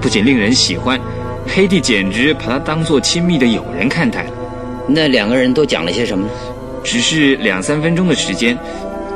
[0.00, 1.00] 不仅令人喜欢。
[1.46, 4.30] 黑帝简直把他当做亲密的友人看待了。
[4.88, 6.32] 那两个人都讲了些什么呢？
[6.82, 8.56] 只是两三分钟的时间，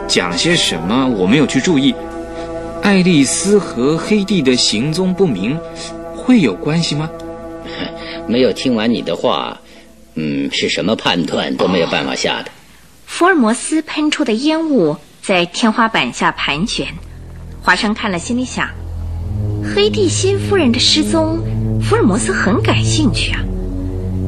[0.07, 1.95] 讲些什么我没有去注意。
[2.83, 5.59] 爱丽丝和黑帝的行踪不明，
[6.17, 7.11] 会有关系吗？
[8.27, 9.61] 没有听完你的话，
[10.15, 12.51] 嗯，是什么判断都没有办法下的。
[13.07, 16.87] 福尔摩斯喷出的烟雾在天花板下盘旋，
[17.63, 18.69] 华生看了心里想：
[19.63, 21.39] 黑帝新夫人的失踪。
[21.83, 23.41] 福尔摩斯很感兴趣啊，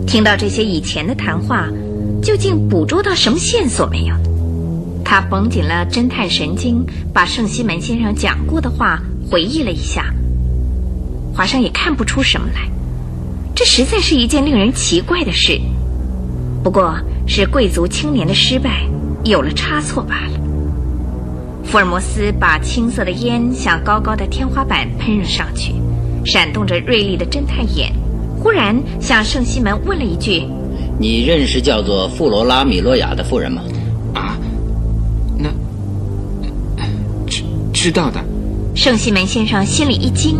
[0.07, 1.69] 听到这些以前的谈话，
[2.23, 4.15] 究竟捕捉到什么线索没有？
[5.05, 10.13] 他绷紧了侦探神经，把圣西门先生讲过的话回忆了一下。
[11.35, 12.71] 华生也看不出什么来，
[13.55, 15.61] 这实在是一件令人奇怪的事。
[16.63, 16.95] 不过
[17.27, 18.87] 是贵族青年的失败
[19.25, 20.42] 有了差错罢了。
[21.65, 25.75] 福尔摩斯把青色的烟向高高的天花板喷了上去。
[26.25, 27.93] 闪动着锐利的侦探眼，
[28.39, 30.47] 忽然向圣西门问了一句
[30.97, 33.63] ：“你认识叫做富罗拉米洛亚的妇人吗
[34.15, 34.39] ？”“啊，
[35.37, 35.49] 那
[37.27, 38.23] 知知道的。”
[38.77, 40.39] 圣西门先生心里一惊，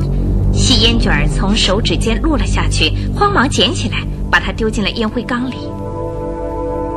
[0.53, 3.99] 细烟卷从手指间落了下去，慌忙捡起来，
[4.31, 5.57] 把它丢进了烟灰缸里。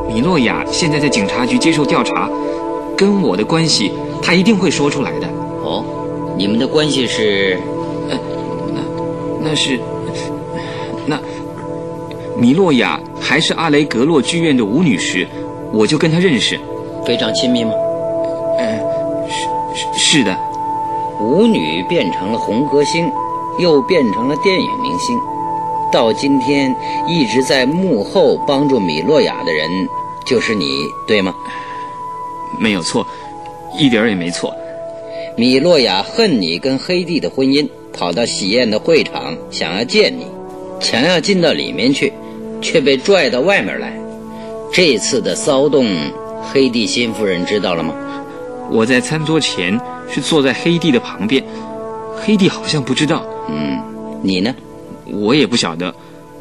[0.08, 2.30] 米洛亚现在在警察局接受调查，
[2.96, 3.90] 跟我的关系，
[4.22, 5.26] 他一定会说出来的。
[5.62, 5.84] 哦，
[6.36, 7.58] 你们的关系是？
[8.08, 8.18] 呃
[9.42, 9.80] 那那是，
[11.06, 11.18] 那
[12.36, 15.26] 米洛亚还是阿雷格洛剧院的舞女时，
[15.72, 16.58] 我就跟她认识，
[17.04, 17.70] 非常亲密吗？
[18.58, 18.78] 呃，
[19.28, 20.36] 是是是的。
[21.20, 23.10] 舞女变成了红歌星，
[23.58, 25.18] 又变成了电影明星，
[25.90, 26.74] 到今天
[27.08, 29.88] 一直在幕后帮助米洛亚的人，
[30.26, 30.66] 就是你，
[31.06, 31.34] 对吗？
[32.58, 33.06] 没有错，
[33.76, 34.54] 一点也没错。
[35.36, 37.68] 米洛亚恨你跟黑帝的婚姻。
[37.98, 40.26] 跑到喜宴的会场，想要见你，
[40.80, 42.12] 想要进到里面去，
[42.60, 43.90] 却被拽到外面来。
[44.70, 45.86] 这次的骚动，
[46.52, 47.94] 黑帝新夫人知道了吗？
[48.70, 51.42] 我在餐桌前是坐在黑帝的旁边，
[52.20, 53.24] 黑帝好像不知道。
[53.48, 53.80] 嗯，
[54.22, 54.54] 你呢？
[55.06, 55.94] 我也不晓得。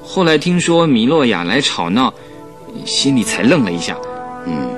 [0.04, 2.14] 后来听说米洛亚来吵闹，
[2.84, 3.98] 心里才愣了一下。
[4.46, 4.75] 嗯，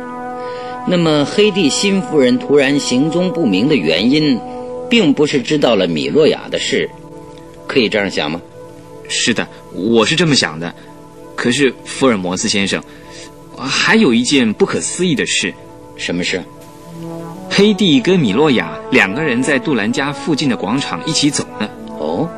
[0.87, 4.39] 那么黑帝新夫人突然行踪不明的原因？
[4.89, 6.89] 并不是知道了米洛亚的事，
[7.67, 8.39] 可以这样想吗？
[9.09, 10.73] 是的，我是这么想的。
[11.35, 12.81] 可是福尔摩斯先生，
[13.57, 15.53] 还有一件不可思议的事。
[15.97, 16.41] 什么事？
[17.49, 21.69] 黑帝跟米洛亚两个人在杜兰家附近的广场一起走呢。
[21.99, 22.29] 哦，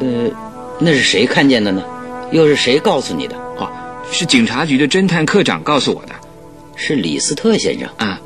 [0.00, 0.30] 呃，
[0.78, 1.82] 那是谁看见的呢？
[2.30, 3.36] 又是谁告诉你的？
[3.58, 3.70] 哦，
[4.10, 6.14] 是警察局的侦探科长告诉我的。
[6.76, 8.20] 是李斯特先生啊？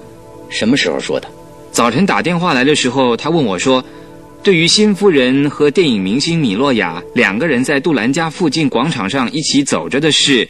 [0.49, 1.29] 什么时候说的？
[1.73, 3.85] 早晨打电话来的时候，他问我说
[4.43, 10.49] ：“对于新夫人和电影明星米洛亚两个人在杜兰家附近广场上一起走着的事，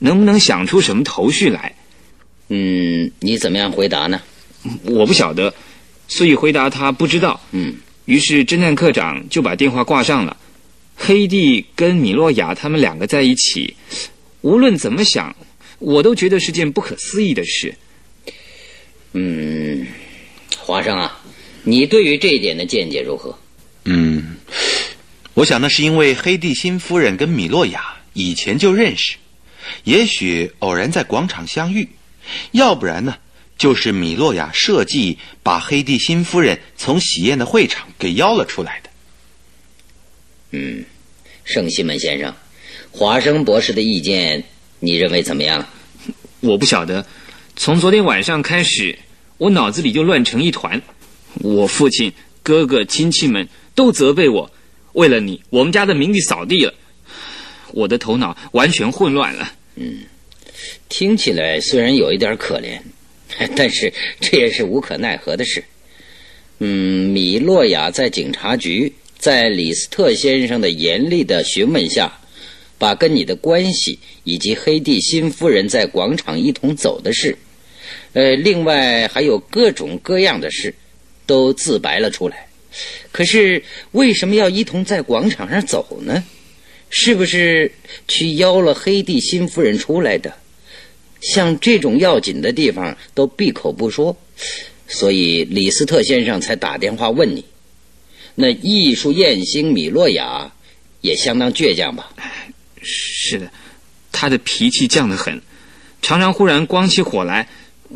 [0.00, 1.74] 能不能想出什么头绪来？”
[2.50, 4.20] 嗯，你怎么样回答呢？
[4.84, 5.54] 我不晓得，
[6.08, 7.40] 所以回答他不知道。
[7.52, 7.74] 嗯，
[8.06, 10.36] 于是侦探科长就把电话挂上了。
[10.96, 13.76] 黑帝跟米洛亚他们两个在一起，
[14.40, 15.34] 无论怎么想，
[15.78, 17.74] 我都觉得是件不可思议的事。
[19.12, 19.86] 嗯。
[20.60, 21.18] 华生啊，
[21.62, 23.38] 你对于这一点的见解如何？
[23.84, 24.36] 嗯，
[25.32, 29.16] 我想那是因为黑帝新夫人跟米洛亚以前就认识，
[29.84, 31.88] 也许偶然在广场相遇，
[32.50, 33.16] 要不然呢，
[33.56, 38.90] 就是米洛亚设计把黑帝新夫人从喜宴的会场给邀了出来的。
[40.50, 40.84] 嗯，
[41.44, 42.34] 圣西门先生，
[42.90, 44.44] 华生博士的意见，
[44.80, 45.66] 你认为怎么样？
[46.40, 47.04] 我不晓得。
[47.56, 48.98] 从昨天晚上开始，
[49.36, 50.80] 我脑子里就乱成一团。
[51.34, 52.12] 我父亲、
[52.42, 54.50] 哥哥、亲戚们都责备我，
[54.92, 56.74] 为了你，我们家的名誉扫地了。
[57.72, 59.52] 我的头脑完全混乱了。
[59.76, 59.98] 嗯，
[60.88, 62.80] 听起来虽然有一点可怜，
[63.56, 65.64] 但是这也是无可奈何的事。
[66.60, 68.92] 嗯，米洛亚在警察局。
[69.18, 72.20] 在李斯特先生的严厉的询问下，
[72.78, 77.36] 把跟你的关系以及黑蒂新夫人在广场一同走的事，
[78.12, 80.72] 呃，另外还有各种各样的事，
[81.26, 82.46] 都自白了出来。
[83.10, 83.62] 可是
[83.92, 86.22] 为什么要一同在广场上走呢？
[86.90, 87.70] 是不是
[88.06, 90.32] 去邀了黑蒂新夫人出来的？
[91.20, 94.16] 像这种要紧的地方都闭口不说，
[94.86, 97.44] 所以李斯特先生才打电话问你。
[98.34, 100.50] 那艺术艳星米洛亚
[101.00, 102.14] 也相当倔强吧？
[102.82, 103.50] 是的，
[104.12, 105.40] 他的脾气犟得很，
[106.02, 107.48] 常常忽然光起火来，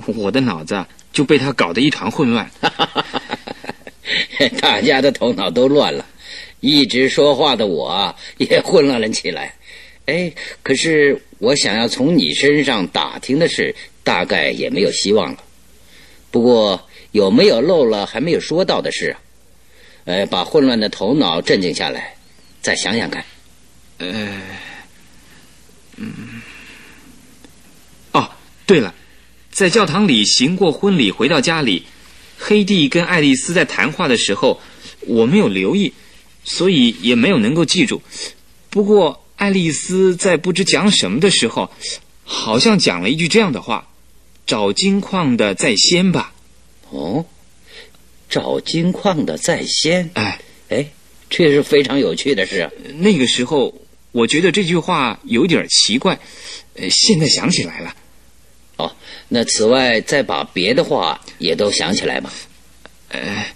[0.06, 2.50] 我的脑子就被他搞得一团混乱。
[4.60, 6.06] 大家的头脑都乱了，
[6.60, 9.54] 一直说话的我也混乱了起来。
[10.06, 15.38] 哎，可是我想要从你身上打听的事，大概也没有希望了。
[16.30, 19.20] 不过有没有漏了还没有说到的事啊？
[20.04, 22.16] 呃，把混乱的头脑镇静下来，
[22.60, 23.24] 再想想看。
[23.98, 24.40] 呃，
[25.96, 26.42] 嗯，
[28.12, 28.30] 哦，
[28.66, 28.94] 对了，
[29.50, 31.84] 在教堂里行过婚礼，回到家里，
[32.38, 34.60] 黑蒂跟爱丽丝在谈话的时候，
[35.00, 35.92] 我没有留意，
[36.44, 38.02] 所以也没有能够记住。
[38.70, 41.70] 不过，爱丽丝在不知讲什么的时候，
[42.24, 43.88] 好像讲了一句这样的话
[44.46, 46.32] ：“找金矿的在先吧。”
[46.90, 47.26] 哦。
[48.30, 50.90] 找金矿的在先，哎哎，
[51.28, 52.70] 这是非常有趣的事。
[52.96, 53.81] 那个时候，
[54.12, 56.18] 我觉得这句话有点奇怪，
[56.74, 57.96] 呃，现在想起来了。
[58.76, 58.94] 哦，
[59.28, 62.32] 那此外再把别的话也都想起来吧。
[63.08, 63.46] 呃，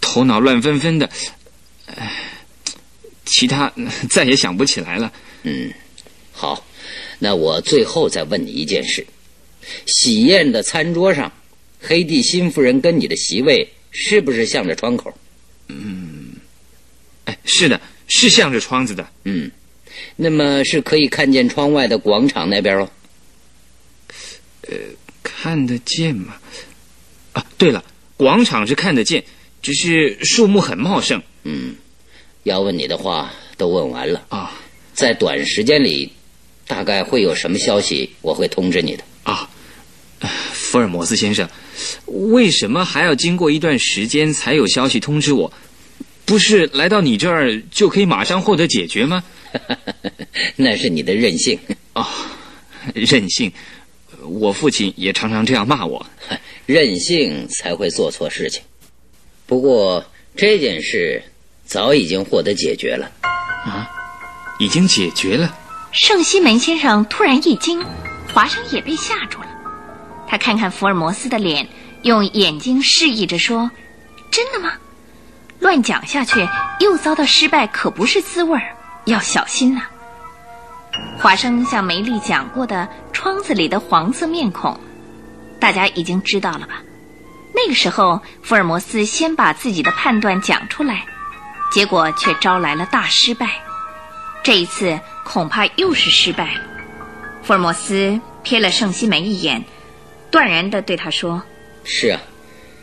[0.00, 1.10] 头脑乱纷纷的，
[3.24, 3.72] 其他
[4.08, 5.12] 再也想不起来了。
[5.42, 5.72] 嗯，
[6.32, 6.64] 好，
[7.18, 9.06] 那我最后再问你一件事：
[9.86, 11.32] 喜宴的餐桌上。
[11.86, 15.12] 黑帝新夫人跟你的席位是不是向着窗口？
[15.68, 16.32] 嗯，
[17.26, 19.08] 哎，是的，是向着窗子的。
[19.24, 19.50] 嗯，
[20.16, 22.88] 那么是可以看见窗外的广场那边哦。
[24.62, 24.76] 呃，
[25.22, 26.34] 看得见吗？
[27.32, 27.84] 啊，对了，
[28.16, 29.24] 广场是看得见，
[29.60, 31.22] 只是树木很茂盛。
[31.42, 31.74] 嗯，
[32.44, 34.52] 要问你的话都问完了啊，
[34.94, 36.12] 在短时间里，
[36.66, 39.50] 大概会有什么消息，我会通知你的啊，
[40.52, 41.48] 福尔摩斯先生。
[42.06, 45.52] 为什么还要经过一段时间才有消息通知我？
[46.24, 49.22] 不是来到你这儿就可以马上获得解决吗？
[50.56, 51.58] 那是你的任性
[51.94, 52.06] 哦，
[52.94, 53.52] 任性。
[54.26, 56.04] 我父亲也常常这样骂我，
[56.66, 58.62] 任性才会做错事情。
[59.46, 60.02] 不过
[60.34, 61.22] 这件事
[61.66, 63.10] 早已经获得解决了
[63.66, 63.90] 啊，
[64.58, 65.58] 已经解决了。
[65.92, 67.84] 圣西门先生突然一惊，
[68.32, 69.48] 华生也被吓住了。
[70.26, 71.68] 他看看福尔摩斯的脸，
[72.02, 73.70] 用眼睛示意着说
[74.32, 74.72] ：“真的吗？
[75.64, 76.46] 乱讲下去
[76.78, 79.86] 又遭到失败，可不是滋味儿，要小心呐。”
[81.18, 84.78] 华生向梅丽讲过的窗子里的黄色面孔，
[85.58, 86.82] 大家已经知道了吧？
[87.54, 91.06] 那个时候，福尔摩斯先把自己的判断讲出来，
[91.72, 93.48] 结果却招来了大失败。
[94.42, 96.50] 这一次恐怕又是失败。
[97.42, 99.64] 福尔摩斯瞥了圣西门一眼。
[100.30, 101.40] 断然地对他说
[101.84, 102.20] ：“是啊，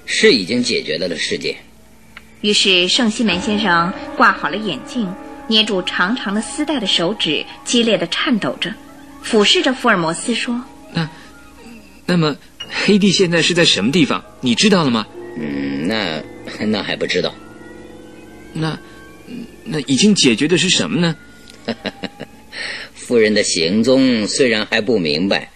[0.06, 1.56] 是已经解决了的事件。”
[2.42, 5.08] 于是圣西门先生挂好了眼镜，
[5.48, 8.74] 捏住长长的丝带的手指激烈的颤抖着，
[9.22, 10.60] 俯视着福尔摩斯说
[10.94, 11.10] ：“那，
[12.06, 12.36] 那么
[12.70, 14.24] 黑帝现在是在什么地方？
[14.42, 15.06] 你知道了吗
[15.38, 16.22] ？”“嗯，那
[16.66, 17.34] 那还不知道。
[18.54, 18.78] ”“那，
[19.64, 21.16] 那已经解决的是什么呢
[22.96, 25.50] ？”“夫人的行踪虽然还不明白。”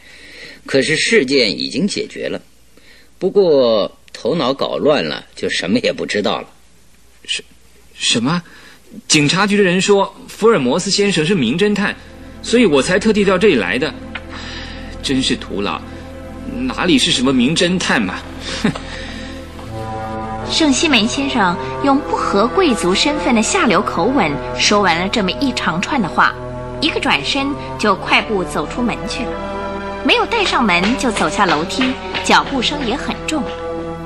[0.67, 2.41] 可是事件已经解决了，
[3.19, 6.49] 不过头脑搞乱了，就什么也不知道了。
[7.27, 7.43] 什
[7.93, 8.41] 什么？
[9.07, 11.93] 警察局的人说福尔摩斯先生是名侦探，
[12.41, 13.93] 所以我才特地到这里来的。
[15.03, 15.81] 真是徒劳，
[16.55, 18.15] 哪里是什么名侦探嘛！
[18.63, 18.71] 哼。
[20.49, 26.33] 圣西门先生用不合贵族身份的下流口吻说完了这么一长串的话，
[26.79, 27.47] 一个转身
[27.79, 29.31] 就快步走出门去了。
[30.05, 31.83] 没有带上门就走下楼梯，
[32.23, 33.43] 脚步声也很重。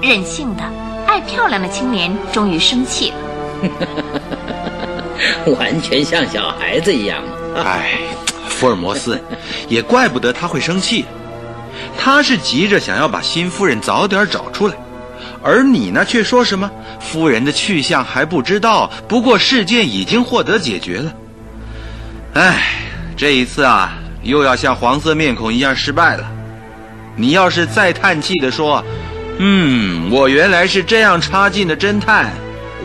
[0.02, 0.64] 任性的、
[1.10, 3.18] 爱漂亮的青年终于生气了。
[5.57, 7.64] 完全像小孩子一样嘛。
[7.64, 7.93] 哎，
[8.47, 9.20] 福尔摩斯，
[9.68, 11.05] 也怪不得他会生气，
[11.97, 14.76] 他是急着想要把新夫人早点找出来，
[15.41, 21.12] 而你呢，却说什么夫人的去向还不知道，不过事件已经获得解决了。
[22.36, 22.76] 哎，
[23.18, 26.32] 这一次啊，又要像黄色面孔一样失败了。
[27.16, 28.86] 你要是再叹气的说，
[29.42, 32.30] 嗯，我原来是这样差劲的侦探，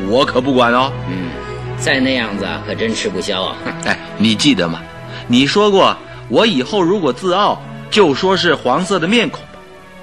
[0.09, 0.93] 我可不管哦。
[1.09, 1.31] 嗯，
[1.79, 3.57] 再那样子可真吃不消啊。
[3.85, 4.81] 哎，你记得吗？
[5.27, 5.97] 你说过，
[6.29, 9.41] 我以后如果自傲，就说是黄色的面孔。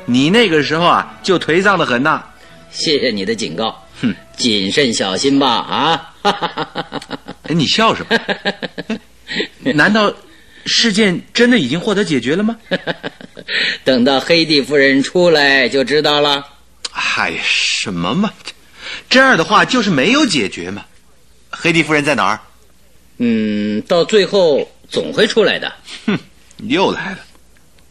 [0.05, 2.21] 你那个时候啊，就颓丧的很呐。
[2.69, 6.13] 谢谢你的警告，哼，谨慎小心吧啊！
[7.43, 8.99] 哎，你笑什么？
[9.73, 10.11] 难道？
[10.65, 12.57] 事件真的已经获得解决了吗？
[13.83, 16.45] 等到黑蒂夫人出来就知道了。
[16.91, 18.31] 嗨，什么嘛，
[19.09, 20.85] 这样的话就是没有解决嘛。
[21.49, 22.39] 黑蒂夫人在哪儿？
[23.17, 25.73] 嗯，到最后总会出来的。
[26.05, 26.17] 哼，
[26.67, 27.19] 又来了，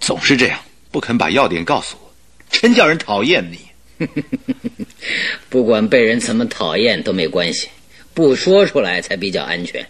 [0.01, 0.59] 总是这样，
[0.91, 2.13] 不肯把要点告诉我，
[2.51, 4.07] 真叫人讨厌你。
[5.49, 7.69] 不管被人怎么讨厌都没关系，
[8.15, 9.87] 不说出来才比较安全。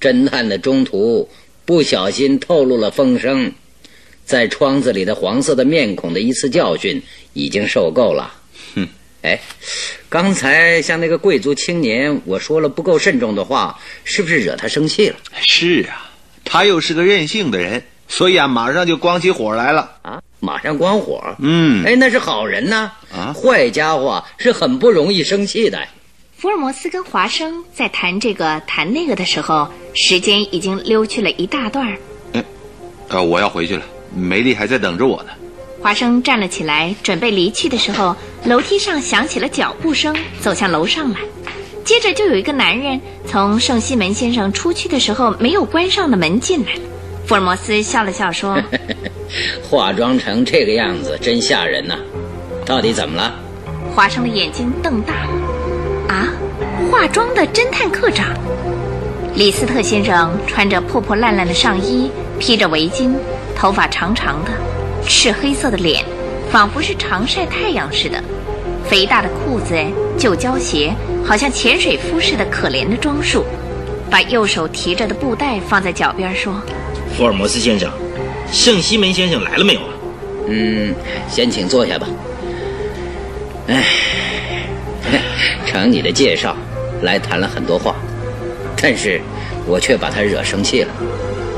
[0.00, 1.28] 侦探的中途。
[1.66, 3.52] 不小心透露了风声，
[4.24, 7.02] 在窗子里的黄色的面孔的一次教训
[7.32, 8.32] 已经受够了。
[8.76, 8.86] 哼，
[9.22, 9.40] 哎，
[10.08, 15.16] 刚才像那个贵族青年，我说了不够慎重的话，是不是惹他生气了？
[15.40, 16.08] 是啊，
[16.44, 19.98] 他又是个任性的人，所以啊，马上就光起火来了。
[20.02, 21.20] 啊，马上光火？
[21.40, 22.92] 嗯，哎，那是好人呢。
[23.12, 25.84] 啊，坏家伙是很不容易生气的。
[26.38, 31.96] 福尔摩斯跟华生在谈这个谈那个的时候，时间已经溜去了一大段儿。
[32.34, 32.44] 嗯，
[33.08, 33.82] 呃，我要回去了，
[34.14, 35.30] 梅丽还在等着我呢。
[35.80, 38.14] 华生站了起来，准备离去的时候，
[38.44, 41.20] 楼梯上响起了脚步声，走向楼上来。
[41.86, 46.72] 接着就有一个男人从圣西门先生出去的时候没有关上的门进来。
[47.24, 48.62] 福尔摩斯笑了笑说：
[49.64, 51.96] “化妆成这个样子真吓人呐，
[52.66, 53.34] 到底怎么了？”
[53.96, 55.55] 华生的眼睛瞪大了。
[56.16, 56.32] 啊，
[56.90, 58.28] 化妆的侦探课长，
[59.34, 63.12] 李斯特先生穿着破破烂烂的上衣，披着围巾，
[63.54, 64.50] 头发长长的，
[65.06, 66.02] 赤黑色的脸，
[66.50, 68.18] 仿佛是常晒太阳似的，
[68.88, 69.74] 肥大的裤子，
[70.16, 70.90] 旧胶鞋，
[71.22, 73.44] 好像潜水夫似的可怜的装束，
[74.10, 76.62] 把右手提着的布袋放在脚边说
[77.14, 77.92] ：“福尔摩斯先生，
[78.50, 79.88] 圣西门先生来了没有啊
[80.48, 80.94] ？”“嗯，
[81.28, 82.06] 先请坐下吧。”
[83.68, 83.84] 哎。
[85.66, 86.56] 承你的介绍，
[87.02, 87.94] 来谈了很多话，
[88.80, 89.20] 但是
[89.66, 90.92] 我却把他惹生气了。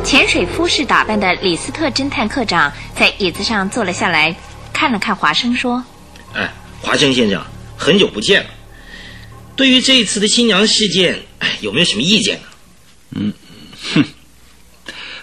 [0.04, 4.34] 潜水夫式打扮的李斯特侦探课长在椅子上坐了下来，
[4.72, 5.84] 看了看华生，说
[6.34, 7.42] ：“哎，华生先生，
[7.76, 8.50] 很久不见了。
[9.56, 12.42] 对于这一次的新娘事件，哎，有没有什么意见呢
[13.16, 13.32] ？”“嗯，
[13.94, 14.04] 哼，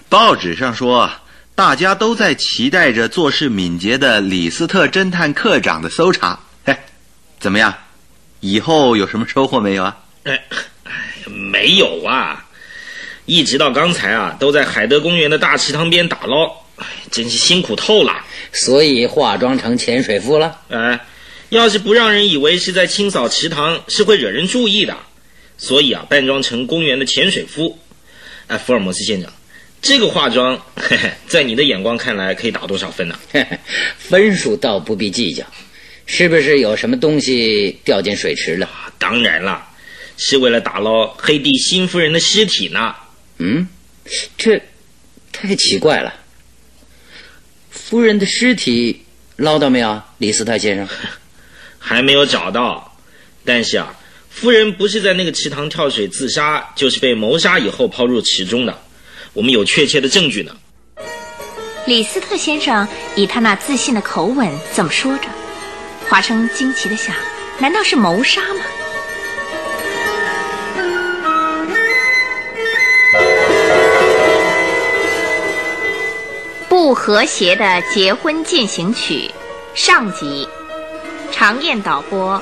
[0.10, 1.10] 报纸上说，
[1.56, 6.38] 大家都在期待着做事敏捷的李斯特侦探课长的搜查。
[6.66, 6.86] 哎，
[7.40, 7.74] 怎么样？”
[8.46, 9.98] 以后有什么收获没有啊？
[10.24, 10.40] 哎，
[11.26, 12.46] 没有啊！
[13.26, 16.52] 一直到刚才啊，都在海德公园的大池塘边打捞，
[17.10, 18.14] 真是辛苦透了。
[18.52, 20.62] 所以化妆成潜水夫了。
[20.70, 21.04] 哎，
[21.50, 24.96] 要是不让人以为是在清扫池塘，是会惹人注意的。
[25.58, 27.80] 所以啊，扮装成公园的潜水夫。
[28.46, 29.32] 哎，福尔摩斯先生，
[29.82, 33.18] 这个化妆，嘿嘿，在你的眼光看来，可以打多少分呢？
[33.98, 35.44] 分数倒不必计较。
[36.06, 38.70] 是不是有什么东西掉进水池了？
[39.00, 39.68] 当然了，
[40.18, 42.96] 是为了打捞黑帝新夫人的尸体呢。
[43.40, 43.68] 嗯，
[44.38, 44.62] 这
[45.32, 46.14] 太奇怪了。
[47.70, 49.04] 夫人的尸体
[49.36, 50.88] 捞到没有，李斯特先生？
[51.78, 52.98] 还没有找到。
[53.44, 53.96] 但是啊，
[54.30, 58.82] 夫人不是在那个池塘跳水自杀，就是被谋杀以后抛入池中的。
[59.34, 60.56] 我们有确切的证据呢。
[61.86, 65.26] 李斯特先生以他那自信的口吻这么说着。
[66.10, 67.16] 华生惊奇的想：
[67.60, 68.62] 难道是谋杀吗？
[76.70, 79.30] 不和谐的结婚进行曲
[79.74, 80.48] 上集，
[81.32, 82.42] 常燕导播，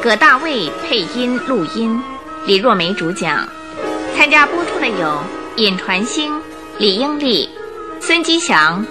[0.00, 2.00] 葛大卫配音录音，
[2.46, 3.48] 李若梅主讲。
[4.16, 5.24] 参加播出的有
[5.56, 6.40] 尹传星、
[6.78, 7.48] 李英丽、
[8.00, 8.86] 孙吉祥、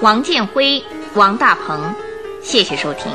[0.00, 1.94] 王建辉、王大鹏。
[2.42, 3.12] 谢谢收听。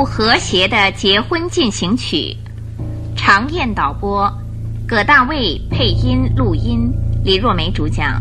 [0.00, 2.34] 不和谐的结婚进行曲。
[3.14, 4.32] 常燕导播，
[4.88, 6.90] 葛大卫配音录音，
[7.22, 8.18] 李若梅主讲。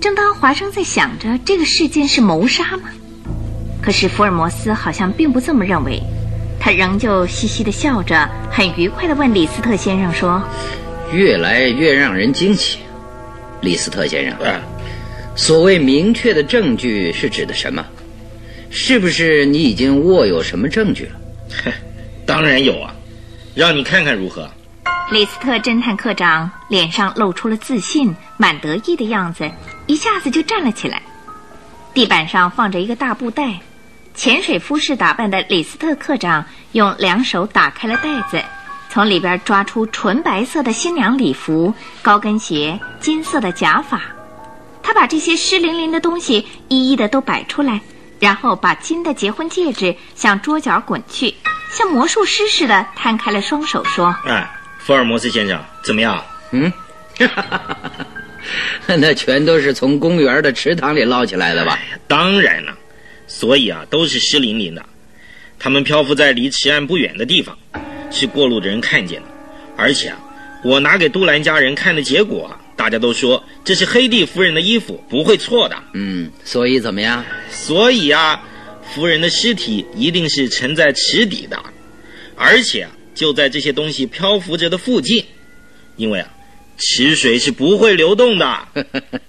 [0.00, 2.84] 正当华生在想着这个事件是谋杀吗？
[3.92, 6.02] 可是福尔摩斯好像并不这么认为，
[6.58, 10.42] 他仍旧嘻嘻的笑着，很愉快的问李斯特先生说
[11.12, 12.78] ：“越来越让人惊奇，
[13.60, 14.38] 李斯特先生，
[15.36, 17.84] 所谓明确的证据是指的什么？
[18.70, 21.20] 是不是你已经握有什么证据了
[22.24, 22.94] ？”“当然有啊，
[23.54, 24.50] 让你看看如何。”
[25.12, 29.50] 李斯特侦探课长脸上露出了自信、满得意的样子，
[29.86, 31.02] 一下子就站了起来。
[31.92, 33.60] 地板上放着一个大布袋，
[34.14, 38.42] 潜水夫式打扮的李斯特课长用两手打开了袋子，
[38.90, 44.00] 从里边抓出纯白色的新娘礼服、高跟鞋、金色的假发。
[44.82, 47.80] 他把这些湿淋淋的东西一一的都摆出来，
[48.20, 51.34] 然后把金的结婚戒指向桌角滚去，
[51.70, 54.48] 像魔术师似的摊开了双手说：“哎。”
[54.78, 56.20] 福尔摩斯先生，怎么样？
[56.50, 56.72] 嗯，
[58.98, 61.78] 那全都是从公园的池塘里捞起来的吧？
[62.08, 62.76] 当然了，
[63.26, 64.84] 所以啊，都是湿淋淋的。
[65.58, 67.58] 他们漂浮在离池岸不远的地方，
[68.10, 69.28] 是过路的人看见的。
[69.76, 70.18] 而且啊，
[70.64, 75.76] 我拿给杜兰家人看的结果，大家都说这是黑蒂夫人的衣服，不会错的。
[75.94, 77.24] 嗯，所以怎么样？
[77.50, 78.42] 所以啊，
[78.94, 81.62] 夫人的尸体一定是沉在池底的，
[82.36, 82.88] 而且。
[83.14, 85.22] 就在这些东西漂浮着的附近，
[85.96, 86.34] 因为啊，
[86.78, 88.68] 池水是不会流动的。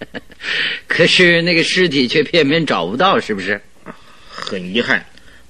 [0.87, 3.61] 可是那个尸体却偏偏找不到，是不是？
[4.35, 5.05] 很遗憾，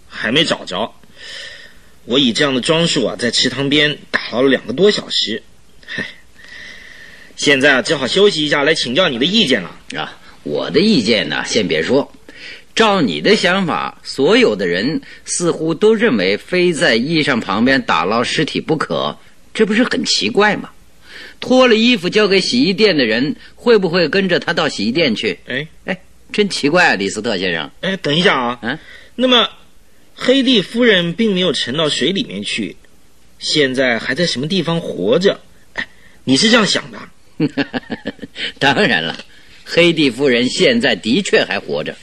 [0.10, 0.94] 还没找着。
[2.06, 5.42] 我以这样的装束啊，在池塘边打捞了两个多小时。
[5.86, 6.06] 嗨，
[7.38, 9.80] 现在啊，只好休息一下，来请教你的意见了。
[9.96, 12.12] 啊，我的意见呢，先别说。
[12.76, 19.18] 照你的想法，所有的人似乎都认为非在衣裳旁边打捞尸体不可，
[19.54, 20.72] 这不是很奇怪吗？
[21.40, 25.38] 脱了衣服交给洗衣店的人，会不会跟着他到洗衣店去？
[25.46, 26.02] 哎哎，
[26.34, 27.72] 真奇怪啊，李斯特先生。
[27.82, 28.78] 哎，等一下啊，嗯，
[29.16, 29.48] 那么
[30.16, 32.76] 黑蒂夫人并没有沉到水里面去，
[33.40, 35.40] 现在还在什么地方活着？
[35.76, 35.88] 哎，
[36.26, 37.00] 你是这样想的？
[38.60, 39.24] 当然了，
[39.64, 41.96] 黑蒂夫人现在的确还活着。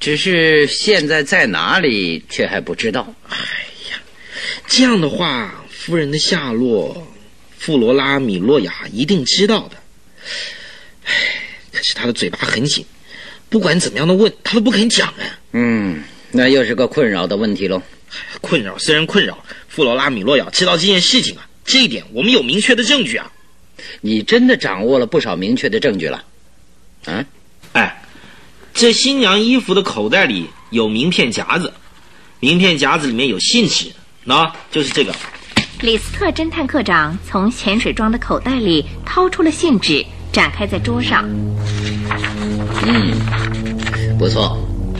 [0.00, 3.14] 只是现在在哪里却还不知道。
[3.28, 3.36] 哎
[3.90, 4.02] 呀，
[4.66, 7.06] 这样的话，夫人的下落，
[7.58, 9.76] 富罗拉米洛亚一定知道的。
[11.06, 11.12] 哎，
[11.72, 12.84] 可是他的嘴巴很紧，
[13.48, 15.24] 不管怎么样的问，他都不肯讲啊。
[15.52, 17.82] 嗯，那又是个困扰的问题喽。
[18.40, 23.30] 困扰虽然困扰，富罗拉米洛要知道这件事情啊，这一点我们有明确的证据啊。
[24.00, 26.24] 你真的掌握了不少明确的证据了？
[27.06, 27.24] 啊？
[27.72, 28.00] 哎。
[28.76, 31.72] 这新娘衣服的口袋里有名片夹子，
[32.40, 33.92] 名片夹子里面有信纸，
[34.26, 35.14] 喏，就是这个。
[35.80, 40.04] 李斯特侦探课长从潜水装的口袋里掏出了信纸，
[40.34, 41.24] 展开在桌上。
[42.84, 43.14] 嗯，
[44.18, 44.58] 不错，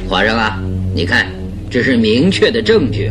[0.08, 0.56] 华生啊，
[0.94, 1.26] 你看，
[1.68, 3.10] 这是明确的证据。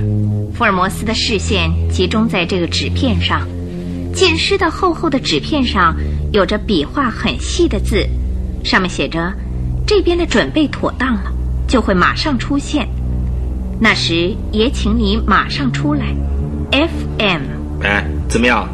[0.55, 3.45] 福尔摩斯的视线集中在这个纸片上，
[4.15, 5.93] 浸湿的厚厚的纸片上
[6.31, 8.07] 有着笔画很细的字，
[8.63, 9.33] 上面写着。
[9.85, 11.23] 这边的准备妥当了，
[11.67, 12.87] 就会马上出现。
[13.81, 16.05] 那时也请你马上出来。
[16.71, 17.41] F.M.
[17.81, 18.65] 哎，怎么样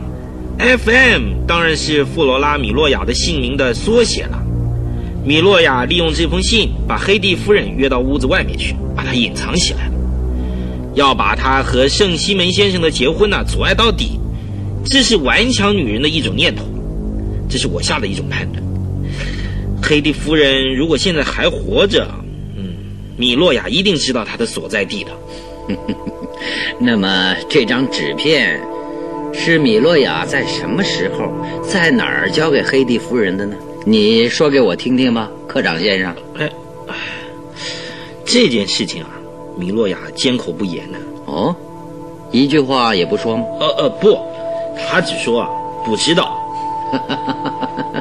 [0.60, 1.46] ？F.M.
[1.48, 4.38] 当然是富罗拉米洛亚的姓名的缩写了。
[5.26, 9.94] 米洛亚利用这封信把黑蒂夫人约到屋子外面去，把她隐藏起来了，
[10.96, 14.20] 要把她和圣西门先生的结婚呢阻碍到底。
[14.86, 16.64] 这是顽强女人的一种念头，
[17.50, 18.64] 这是我下的一种判断。
[19.82, 22.08] 黑蒂夫人如果现在还活着，
[22.56, 22.74] 嗯，
[23.18, 25.12] 米洛亚一定知道她的所在地的。
[26.80, 28.60] 那么这张纸片
[29.34, 31.32] 是米洛亚在什么时候
[31.68, 33.56] 在哪儿交给黑蒂夫人的呢？
[33.86, 36.14] 你说给我听听吧，科长先生。
[36.38, 36.50] 哎，
[38.26, 39.10] 这件事情啊，
[39.58, 40.98] 米洛亚缄口不言呢。
[41.26, 41.56] 哦，
[42.32, 43.44] 一句话也不说吗？
[43.60, 44.18] 呃呃，不，
[44.90, 45.50] 他只说啊，
[45.86, 46.38] 不知道。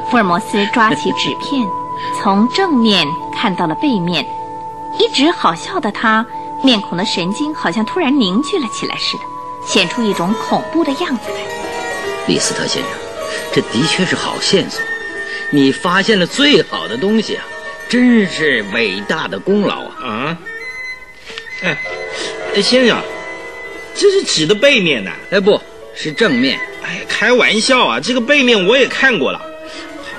[0.09, 1.65] 福尔摩斯抓起纸片，
[2.21, 4.25] 从正面看到了背面。
[4.99, 6.25] 一直好笑的他，
[6.63, 9.23] 面孔的神经好像突然凝聚了起来似的，
[9.69, 12.25] 显出一种恐怖的样子来。
[12.27, 12.91] 李斯特先生，
[13.53, 14.81] 这的确是好线索。
[15.51, 17.45] 你发现了最好的东西啊，
[17.87, 20.03] 真是伟大的功劳啊！
[20.03, 20.37] 啊，
[21.61, 21.77] 哎，
[22.55, 22.99] 哎，先生，
[23.93, 25.11] 这是纸的背面呢？
[25.29, 25.61] 哎，不
[25.93, 26.59] 是正面。
[26.81, 27.99] 哎，开玩笑啊！
[27.99, 29.39] 这个背面我也看过了，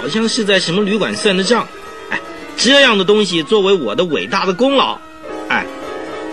[0.01, 1.67] 好像是在什么旅馆算的账。
[2.11, 2.21] 哎，
[2.57, 4.97] 这样的东西作为我的伟大的功劳，
[5.49, 5.67] 哎，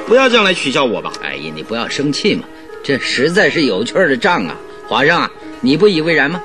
[0.05, 1.11] 不要这样来取笑我吧。
[1.23, 2.43] 哎呀，你不要生气嘛，
[2.87, 4.55] 这实在是有趣的账啊，
[4.87, 5.29] 华生啊，
[5.59, 6.41] 你不以为然吗？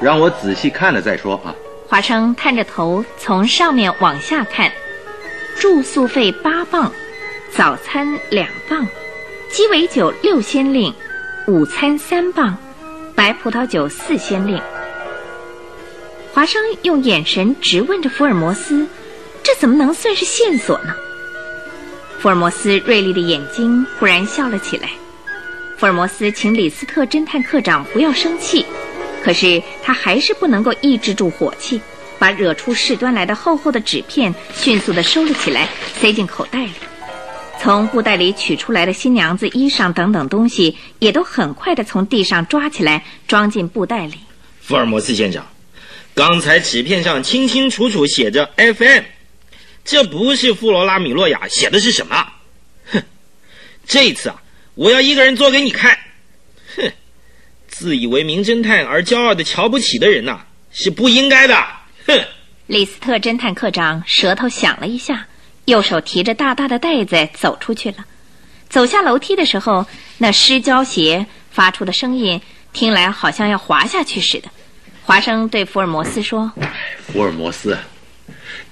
[0.00, 1.54] 让我仔细看了再说啊。
[1.86, 4.72] 华生探着头从上面往下看，
[5.56, 6.90] 住宿费八磅，
[7.52, 8.84] 早餐两磅，
[9.52, 10.92] 鸡尾酒六先令。
[11.46, 12.58] 午餐三磅，
[13.14, 14.60] 白葡萄酒四先令。
[16.32, 18.84] 华生用眼神直问着福尔摩斯
[19.44, 20.92] ：“这怎么能算是线索呢？”
[22.18, 24.90] 福尔摩斯锐利的眼睛忽然笑了起来。
[25.76, 28.64] 福尔摩斯请李斯特侦探课长不要生气，
[29.22, 31.80] 可是他还是不能够抑制住火气，
[32.18, 35.68] 把惹出事端来的厚厚的纸片迅速地收了起来，
[36.00, 36.72] 塞进口袋里。
[37.60, 44.14] 从布袋里取出来的新娘子衣裳等等东西，也都很快的从地上抓起来，装进布袋里。
[44.60, 45.44] 福尔摩斯先生，
[46.14, 49.02] 刚才纸片上清清楚楚写着 “FM”，
[49.84, 52.26] 这不是富罗拉米洛亚写的是什么？
[52.92, 53.02] 哼！
[53.86, 54.42] 这次啊，
[54.74, 55.98] 我要一个人做给你看。
[56.76, 56.92] 哼！
[57.66, 60.40] 自以为名侦探而骄傲的瞧不起的人呐，
[60.72, 61.56] 是不应该的。
[62.06, 62.24] 哼！
[62.66, 65.26] 李斯特侦探课长舌头响了一下。
[65.66, 68.04] 右手提着大大的袋子走出去了，
[68.68, 69.86] 走下楼梯的时候，
[70.18, 72.42] 那湿胶鞋发出的声音
[72.74, 74.50] 听来好像要滑下去似的。
[75.04, 76.52] 华生对福尔摩斯说
[77.08, 77.78] ：“福尔摩斯，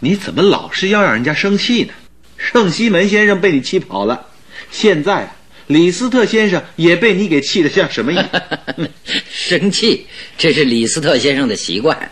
[0.00, 1.94] 你怎么老是要让人家生气呢？
[2.36, 4.26] 圣西门先生被你气跑了，
[4.70, 5.34] 现在
[5.72, 8.28] 李斯特先生也被你给气得像什么样？
[9.30, 10.06] 生气，
[10.36, 12.10] 这是李斯特先生的习惯。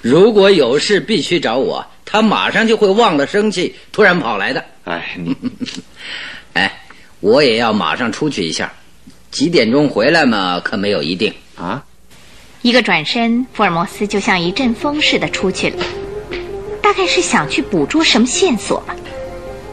[0.00, 4.62] 如果有事必须找我。”他马上就会忘了生气，突然跑来的。
[4.84, 5.34] 哎，你，
[6.52, 6.70] 哎，
[7.20, 8.70] 我也要马上出去一下，
[9.30, 10.60] 几点钟回来嘛？
[10.60, 11.82] 可没有一定啊。
[12.60, 15.82] 一个转身，福尔摩斯就像一阵风似的出去了，
[16.82, 18.94] 大概是想去捕捉什么线索吧。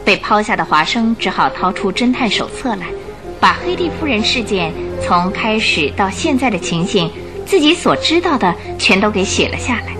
[0.02, 2.86] 被抛下的华生只好掏出侦探手册来，
[3.40, 4.72] 把黑蒂夫人事件
[5.02, 7.10] 从开始到现在的情形，
[7.46, 9.96] 自己所知道的全都给写了下来。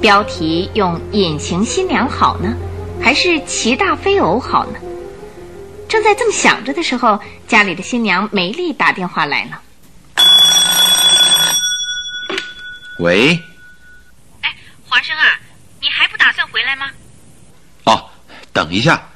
[0.00, 2.56] 标题用“隐形新娘”好呢，
[3.00, 4.78] 还是“骑大飞偶”好呢？
[5.88, 9.60] 正在这么想着的时候，家里的新娘梅丽打电话来了。
[12.98, 13.38] 喂。
[14.40, 14.56] 哎，
[14.88, 15.38] 华生啊，
[15.80, 16.86] 你还不打算回来吗？
[17.84, 18.08] 哦，
[18.52, 19.10] 等一下，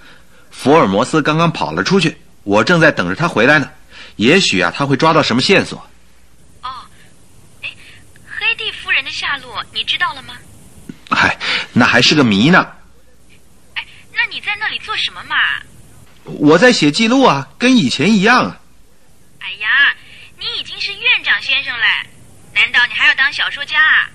[0.50, 3.68] 福尔摩斯刚刚跑了出去，我正在等着他回来呢。
[4.14, 5.78] 也许啊，他会抓到什么线索。
[6.62, 6.70] 哦，
[7.60, 7.68] 哎，
[8.24, 10.34] 黑蒂夫人的下落你知道了吗？
[11.10, 11.36] 嗨，
[11.72, 12.66] 那还是个谜呢。
[13.74, 13.84] 哎，
[14.14, 15.36] 那你在那里做什么嘛？
[16.24, 18.56] 我在写记录啊，跟以前一样啊。
[19.40, 19.94] 哎呀，
[20.38, 21.84] 你已经是院长先生了，
[22.54, 24.08] 难道你还要当小说家啊？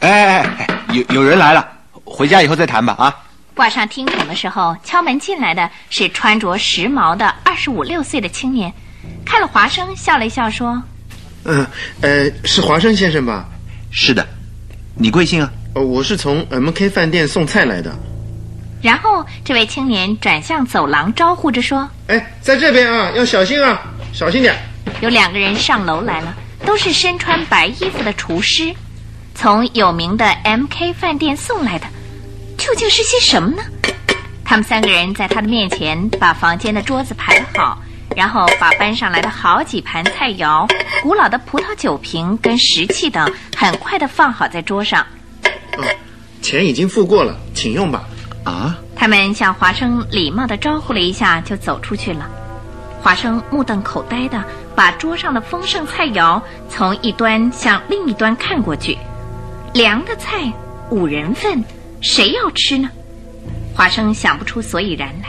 [0.00, 1.70] 哎哎哎，有有人来了，
[2.04, 3.14] 回家以后再谈吧啊。
[3.56, 8.70] 挂上听筒的时候，敲门进来的是穿着时髦的二十五六岁的青年，
[9.24, 10.82] 看了华生，笑了一笑说
[11.44, 11.66] ：“嗯，
[12.02, 13.48] 呃，是华生先生吧？
[13.90, 14.28] 是的，
[14.94, 17.90] 你贵姓啊？”哦，我是从 M K 饭店送菜来的。
[18.82, 23.80] 然后这位青年转向走廊，招呼着说：“哎，在这边啊，要小心啊，
[24.12, 24.54] 小心点。”
[25.00, 26.34] 有两个人上楼来了，
[26.66, 28.74] 都是身穿白衣服的厨师，
[29.34, 31.86] 从有名的 M K 饭店送来的。
[32.66, 33.62] 究竟是些什么呢？
[34.44, 37.78] 他们三个人在他的面前把房间的桌子排好，
[38.16, 40.68] 然后把搬上来的好几盘菜肴、
[41.00, 45.06] 古老的葡萄酒瓶跟石器等，很快的放好在桌上。
[45.78, 45.84] 哦，
[46.42, 48.02] 钱已经付过了，请用吧。
[48.42, 48.76] 啊！
[48.96, 52.28] 他们向华生礼貌的招呼了一下，就走出去了。
[53.00, 54.42] 华生目瞪口呆的
[54.74, 58.98] 把桌上的丰盛菜肴从一端向另一端看过去，
[59.72, 60.52] 凉的菜
[60.90, 61.64] 五人份，
[62.06, 62.88] 谁要吃呢？
[63.74, 65.28] 华生想不出所以然来。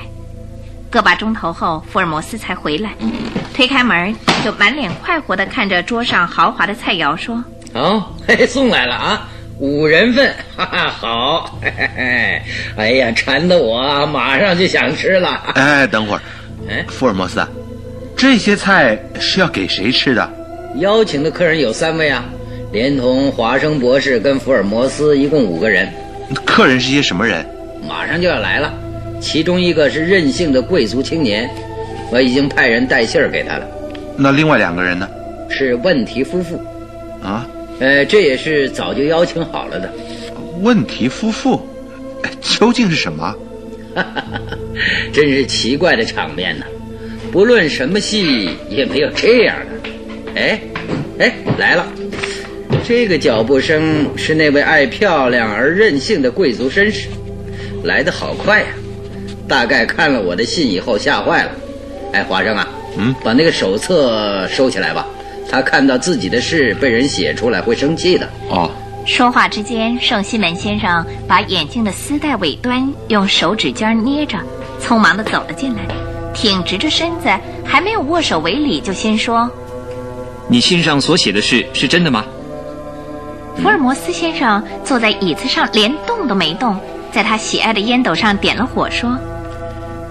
[0.92, 2.92] 个把钟头后，福尔摩斯才回来，
[3.52, 4.16] 推开门
[4.46, 9.28] 就满脸快活的看着桌上豪华的菜肴，说：“哦，嘿，送来了啊。”
[9.60, 12.42] 五人份，哈哈，好，嘿嘿嘿，
[12.78, 15.30] 哎呀，馋得我马上就想吃了。
[15.56, 16.22] 哎，等会儿，
[16.70, 17.44] 哎，福尔摩斯，
[18.16, 20.32] 这些菜是要给谁吃的？
[20.76, 22.24] 邀请的客人有三位啊，
[22.72, 25.92] 连同华生博士跟福尔摩斯，一共五个人。
[26.46, 27.46] 客人是些什么人？
[27.88, 28.74] 马上就要来了，
[29.22, 31.50] 其中一个是任性的贵族青年，
[32.12, 33.68] 我已经派人带信儿给他了。
[34.18, 35.08] 那另外两个人呢？
[35.50, 36.62] 是问题夫妇。
[37.24, 37.48] 啊？
[37.80, 39.92] 呃，这也是早就邀请好了的。
[40.62, 41.62] 问题夫妇，
[42.42, 43.34] 究竟是什么？
[45.14, 46.66] 真是奇怪的场面呢。
[47.32, 49.90] 不论什么戏，也没有这样的。
[50.36, 50.60] 哎，
[51.20, 51.86] 哎，来了！
[52.88, 57.10] 这个脚步声是那位爱漂亮而任性的贵族绅士，
[57.84, 58.68] 来得好快呀！
[59.46, 61.52] 大概看了我的信以后吓坏了。
[62.14, 62.66] 哎，华生啊，
[62.98, 65.06] 嗯，把那个手册收起来吧。
[65.52, 68.26] 他看到自己的事被人写出来会生气的。
[68.50, 68.72] 哦。
[69.06, 74.38] 说话之间，圣西门先生把眼镜的丝带尾端用手指尖捏着，
[74.82, 75.82] 匆忙地走了进来，
[76.34, 77.28] 挺直着身子，
[77.66, 79.52] 还没有握手为礼，就先说
[80.48, 82.24] ：“你信上所写的事是真的吗？”
[83.62, 86.80] 福尔摩斯先生坐在椅子上，连动都没动，
[87.12, 89.18] 在他喜爱的烟斗上点了火，说：“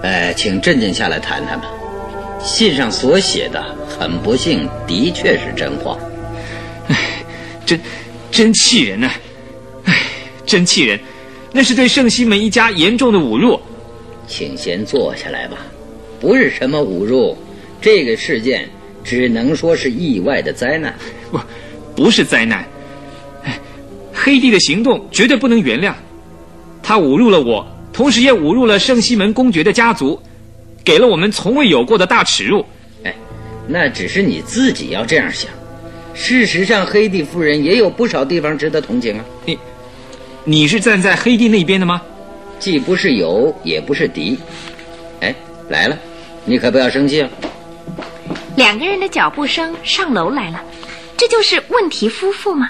[0.03, 1.67] 呃，请镇静下来谈谈吧。
[2.43, 5.97] 信上所写的，很不幸，的确是真话。
[6.89, 6.95] 唉，
[7.65, 7.79] 真。”
[8.29, 9.09] 真气人呐！
[9.85, 9.95] 唉，
[10.45, 10.99] 真气人，
[11.53, 13.59] 那是对圣西门一家严重的侮辱。
[14.27, 15.57] 请先坐下来吧，
[16.19, 17.35] 不是什么侮辱，
[17.81, 18.67] 这个事件
[19.03, 20.93] 只能说是意外的灾难。
[21.31, 21.39] 不，
[21.95, 22.63] 不是灾难。
[24.27, 25.93] 黑帝的行动绝对不能原谅，
[26.83, 30.21] 他侮辱了我，同时也侮辱了圣西门公爵的家族，
[30.83, 32.65] 给了我们从未有过的大耻辱。
[33.05, 33.15] 哎，
[33.69, 35.49] 那只是你自己要这样想。
[36.13, 39.23] 事实上，黑帝夫人也有不少地方值得同情啊。
[39.45, 39.57] 你，
[40.43, 42.01] 你是站在黑帝那边的吗？
[42.59, 44.37] 既不是友，也不是敌。
[45.21, 45.33] 哎，
[45.69, 45.97] 来了，
[46.43, 47.29] 你可不要生气啊。
[48.57, 50.61] 两个人的脚步声上楼来了，
[51.15, 52.69] 这就是问题夫妇吗？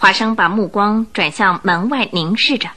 [0.00, 2.70] 华生把目光转向门外，凝视着。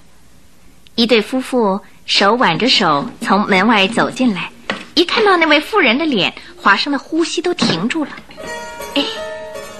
[0.96, 4.52] 一对夫妇手挽着手从门外走进来，
[4.94, 8.12] 一看到那位妇人的脸，华生的呼吸都停住了。
[8.96, 9.06] 哎。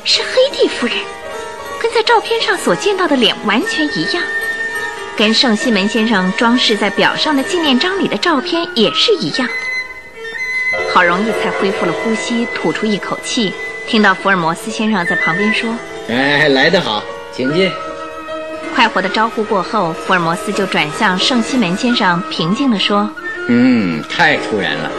[0.06, 0.96] 是黑帝夫人，
[1.82, 4.24] 跟在照片上所见到的脸完全一样，
[5.18, 9.48] 跟圣西门先生装饰在表上的纪念章里的照片也是一样。
[10.94, 13.54] 好容易才恢复了呼吸，吐出一口气，
[13.86, 15.74] 听到福尔摩斯先生在旁边说
[16.10, 17.02] ：“哎，来得好，
[17.36, 17.72] 请进。”
[18.74, 23.10] 快活的招呼过后，福尔摩斯就转向圣西门先生，平静地说
[23.48, 24.92] ：“嗯，太突然了，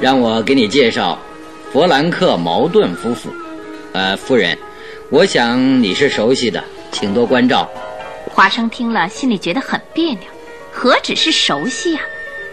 [0.00, 1.18] 让我给你介绍，
[1.72, 3.30] 弗兰克·茅盾夫妇。”
[3.92, 4.56] 呃，夫人，
[5.08, 6.62] 我想你是熟悉的，
[6.92, 7.68] 请多关照。
[8.26, 10.20] 华生听了，心里觉得很别扭，
[10.70, 12.02] 何止是熟悉啊？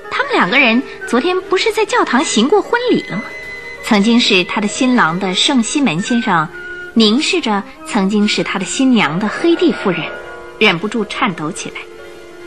[0.09, 3.23] 他们两个人昨天不是在教堂行过婚礼了吗？
[3.83, 6.49] 曾经是他的新郎的圣西门先生，
[6.97, 10.01] 凝视着曾经是他的新娘的黑蒂夫人，
[10.57, 11.75] 忍不住颤抖起来，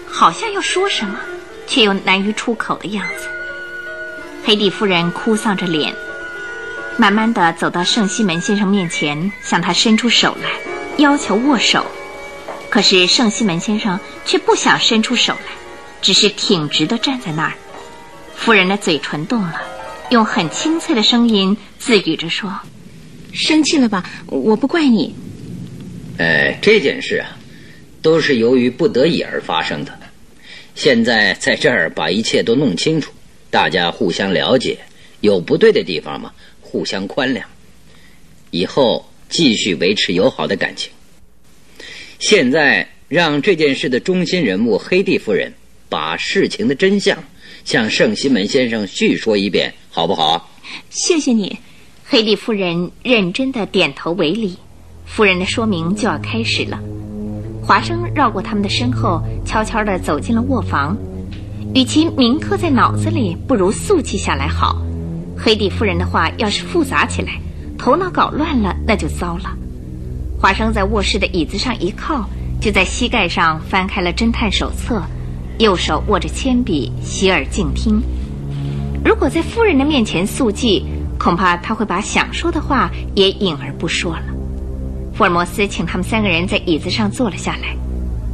[0.08, 1.20] 好像要说什么，
[1.68, 3.28] 却又难于出口的样子。
[4.44, 5.94] 黑蒂夫人哭丧着脸。
[6.96, 10.50] 慢慢的走到圣西门先生面前，向他伸出手来，
[10.96, 11.86] 要求握手。
[12.68, 15.52] 可是圣西门先生却不想伸出手来，
[16.02, 17.52] 只是挺直的站在那儿。
[18.34, 19.62] 夫人的嘴唇动了，
[20.08, 22.52] 用很清脆的声音自语着说
[23.32, 24.08] ：“生气了吧？
[24.26, 25.14] 我不怪你。”
[26.18, 27.36] 哎，这件事啊，
[28.02, 29.98] 都是由于不得已而发生的。
[30.74, 33.12] 现在在这儿把一切都弄清楚，
[33.50, 34.78] 大家互相了解，
[35.20, 36.32] 有不对的地方嘛？
[36.60, 37.42] 互相宽谅，
[38.50, 40.90] 以后继续维持友好的感情。
[42.18, 45.52] 现在让这件事的中心人物黑蒂夫人
[45.88, 47.22] 把事情的真相
[47.64, 50.54] 向圣西门先生叙说一遍，好不好？
[50.90, 51.58] 谢谢你，
[52.12, 54.58] 黑蒂夫人认真的点头为礼。
[55.04, 56.80] 夫人的说明就要开始了。
[57.62, 60.96] 华生绕过他们的身后，悄悄地走进了卧房。
[61.72, 64.82] 与其铭刻在脑子里，不如速记下来好。
[65.38, 67.40] 黑蒂夫人的话要是复杂起来，
[67.78, 69.56] 头脑搞乱了，那就糟了。
[70.40, 72.28] 华生在卧室的椅子上一靠，
[72.60, 75.00] 就在膝盖上翻开了侦探手册，
[75.58, 78.02] 右手握着铅笔，洗耳静听。
[79.04, 80.84] 如果在夫人的面前速记，
[81.20, 84.22] 恐怕他会把想说的话也隐而不说了。
[85.12, 87.76] 福尔摩斯请他们三个人在椅子上坐了下来。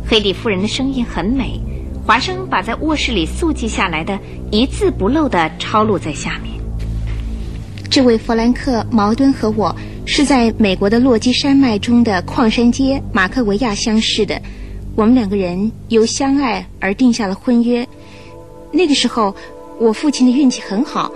[0.09, 1.61] 黑蒂夫人的声音很美，
[2.07, 4.21] 华生把在卧室里速记下来的
[4.53, 6.55] 一字不漏地抄录在下面。
[7.91, 9.75] 这位弗兰克·茅敦和我
[10.05, 14.41] 是在美国的落基山脉中的矿山街马克维亚相识的。
[14.95, 17.89] 我们两个人由相爱而定下了婚约。
[18.71, 19.35] 那个时候，
[19.81, 21.11] 我父亲的运气很好，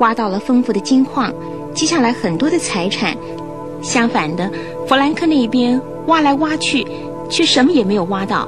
[0.00, 1.32] 挖到了丰富的金矿，
[1.74, 3.16] 接下来很多的财产。
[3.82, 4.50] 相反的，
[4.86, 6.86] 弗兰克那边挖来挖去，
[7.30, 8.46] 却什么也没有挖到。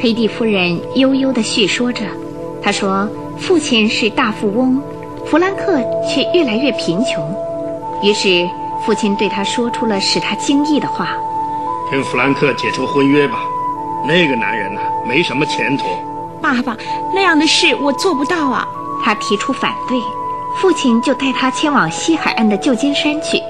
[0.00, 2.04] 黑蒂夫人悠悠地叙说着，
[2.62, 4.80] 她说：“父亲是大富翁。”
[5.26, 7.34] 弗兰克却越来越贫穷，
[8.02, 8.48] 于是
[8.84, 11.16] 父亲对他说出了使他惊异的话
[11.90, 13.38] ：“跟弗兰克解除婚约吧，
[14.06, 15.84] 那个男人呐，没什么前途。”
[16.42, 16.76] 爸爸，
[17.14, 18.68] 那样的事我做不到啊！
[19.02, 19.98] 他提出反对，
[20.60, 23.40] 父亲就带他前往西海岸的旧金山去。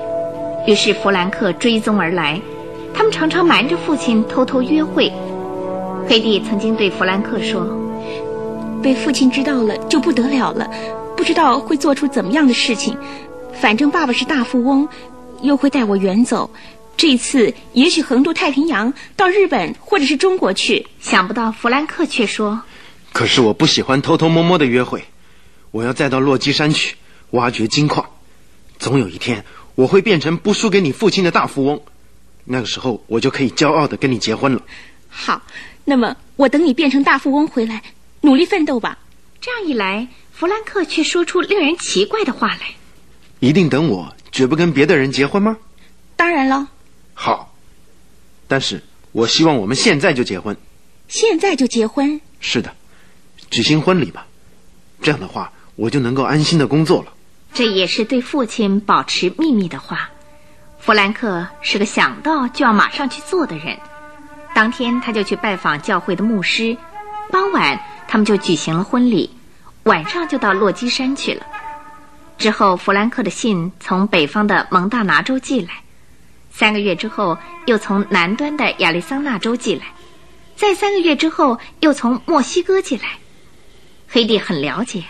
[0.66, 2.40] 于是弗兰克追踪而来，
[2.94, 5.12] 他们常常瞒着父亲偷偷约会。
[6.08, 7.66] 黑蒂曾经对弗兰克说
[8.82, 10.68] ：“被父亲知道了就不得了了，
[11.16, 12.96] 不知道会做出怎么样的事情。
[13.52, 14.88] 反正爸爸是大富翁，
[15.42, 16.50] 又会带我远走。
[16.96, 22.62] 这次也许横渡太平洋到日本或者是中国去。”想不到弗兰克却说
[23.12, 25.04] ：“可是我不喜欢偷偷摸摸的约会，
[25.74, 26.94] 我要再到洛基山去
[27.30, 28.08] 挖掘金矿。
[28.78, 29.44] 总有一天
[29.74, 31.82] 我会变成不输给你父亲的大富翁，
[32.44, 34.62] 那个时候我就可以骄傲的跟你结婚了。”
[35.10, 35.42] 好。
[35.84, 37.82] 那么，我等你变成大富翁回来，
[38.20, 38.98] 努力奋斗吧。
[39.40, 42.76] 这样一来，弗兰克却说出令人奇怪的话来
[43.40, 45.58] ：“一定等我，绝不跟别的人结婚吗
[46.16, 46.68] ？”“当然了。
[47.12, 47.52] ”“好，
[48.46, 50.56] 但是我希望我们现在就结婚。
[51.08, 52.74] ”“现在就结婚？”“是的，
[53.50, 54.26] 举行婚礼吧。
[55.02, 57.12] 这样的话，我就能够安心的工作了。”
[57.54, 60.10] 这也是对父亲保持秘密的话。
[60.78, 63.78] 弗兰克是个想到就要马上去做的人。
[64.54, 66.76] 当天，他就去拜访教会的牧师。
[67.30, 69.30] 傍晚，他们就举行了婚礼。
[69.84, 71.46] 晚上就到落基山去了。
[72.38, 75.82] 之后，弗兰克的信从北方的蒙大拿州寄来。
[76.50, 79.86] 三个月之后，又从南端的亚利桑那州寄来。
[80.56, 83.04] 在三个月之后，又从墨西哥寄来。
[84.08, 85.04] 黑蒂很了解，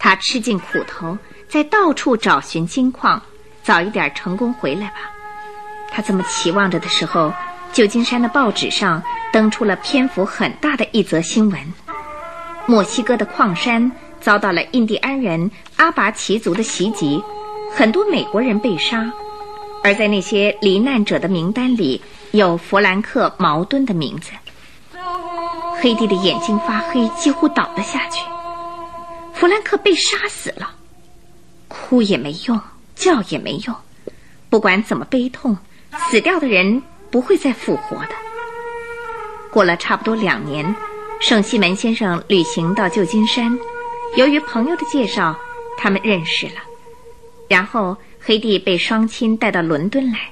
[0.00, 3.22] 他吃尽苦头，在到处找寻金矿，
[3.62, 5.12] 早一点成功回来吧。
[5.92, 7.32] 他这么期望着的时候。
[7.72, 11.72] 旧金山的报纸上登出了篇幅很大的一则新闻：
[12.66, 17.22] 墨西哥的矿山遭到了印第安人阿拔奇族的袭击，
[17.72, 19.12] 很多美国人被杀，
[19.84, 24.32] 而在那些罹难者的名单里有弗兰克·茅敦的名字。
[25.80, 28.20] 黑蒂的眼睛发黑，几乎倒了下去。
[29.40, 30.70] 弗兰克被杀死了，
[31.66, 32.60] 哭也没用，
[32.94, 33.74] 叫也没用，
[34.48, 35.56] 不管怎么悲痛，
[36.10, 36.80] 死掉的人。
[37.10, 38.10] 不会再复活的。
[39.50, 40.76] 过了差不多两年，
[41.20, 43.58] 圣西门先生旅行到旧金山，
[44.14, 45.36] 由于朋友的介绍，
[45.76, 46.52] 他们认识了。
[47.48, 50.30] 然后黑蒂被双亲带到伦敦来，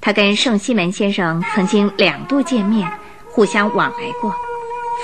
[0.00, 2.90] 他跟圣西门先生曾经两度见面，
[3.28, 4.34] 互相往来过。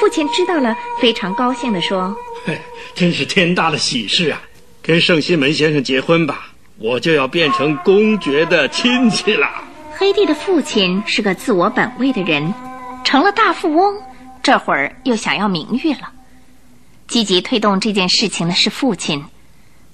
[0.00, 2.60] 父亲知道了，非常高兴地说：“嘿，
[2.94, 4.40] 真是天大的喜事啊！
[4.82, 9.48] 跟圣西门先生结婚吧，我就要变成公爵的亲戚了。”
[9.96, 12.52] 黑弟的父亲是个自我本位的人，
[13.04, 13.96] 成了大富翁，
[14.42, 16.10] 这会儿又想要名誉了。
[17.06, 19.24] 积极推动这件事情的是父亲，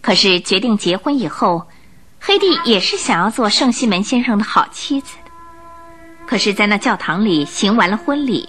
[0.00, 1.68] 可是决定结婚以后，
[2.18, 5.16] 黑弟也是想要做圣西门先生的好妻子。
[6.26, 8.48] 可是，在那教堂里行完了婚礼，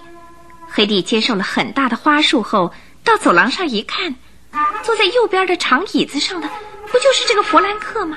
[0.74, 2.72] 黑蒂接受了很大的花束后，
[3.04, 4.14] 到走廊上一看，
[4.82, 6.48] 坐在右边的长椅子上的，
[6.90, 8.16] 不就是这个弗兰克吗？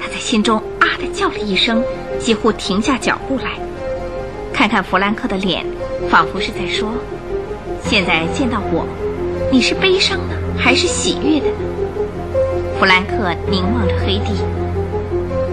[0.00, 1.84] 他在心中啊的叫了一声，
[2.18, 3.50] 几乎停下脚步来，
[4.54, 5.66] 看看弗兰克的脸，
[6.08, 6.90] 仿佛是在说
[7.84, 8.86] ：“现在见到我，
[9.52, 11.58] 你是悲伤呢，还是喜悦的呢？”
[12.80, 14.32] 弗兰克凝望着黑蒂，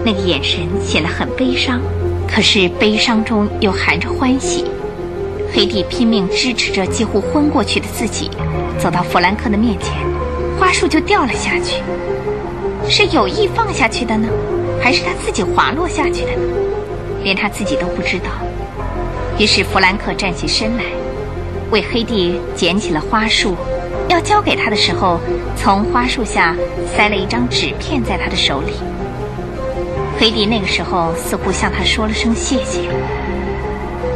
[0.06, 1.82] 那个眼神显得很悲伤，
[2.26, 4.64] 可是悲伤中又含着欢喜。
[5.54, 8.30] 黑蒂拼命支持着几乎昏过去的自己，
[8.78, 9.92] 走到弗兰克的面前，
[10.58, 11.82] 花束就掉了下去。
[12.88, 14.28] 是有意放下去的呢，
[14.82, 16.42] 还是他自己滑落下去的呢？
[17.22, 18.30] 连他自己都不知道。
[19.38, 20.84] 于是弗兰克站起身来，
[21.70, 23.54] 为黑蒂捡起了花束，
[24.08, 25.20] 要交给他的时候，
[25.54, 26.56] 从花束下
[26.96, 28.72] 塞了一张纸片在他的手里。
[30.18, 32.88] 黑蒂那个时候似乎向他说了声谢谢。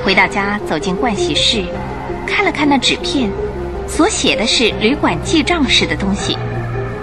[0.06, 1.64] 回到家，走进盥洗室，
[2.28, 3.28] 看了看那纸片，
[3.88, 6.38] 所写的是旅馆记账式的东西。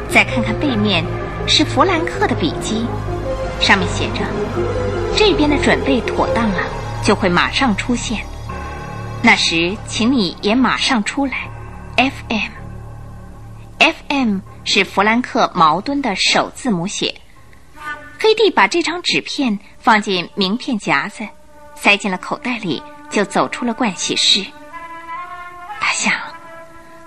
[0.09, 1.03] 再看看背面。
[1.45, 2.85] 是弗兰克的笔记，
[3.59, 4.21] 上面写着
[5.13, 6.59] ：“这边的准备妥当了，
[7.03, 8.21] 就会马上出现。
[9.21, 11.49] 那时，请你也马上出来。
[11.97, 12.49] ”F.M.，F.M.
[14.63, 17.13] 是弗兰克·茅敦的首字母写。
[18.17, 21.27] 黑蒂把这张纸片放进名片夹子，
[21.83, 24.45] 塞进了口袋里，就走出了盥洗室。
[25.81, 26.13] 她想：“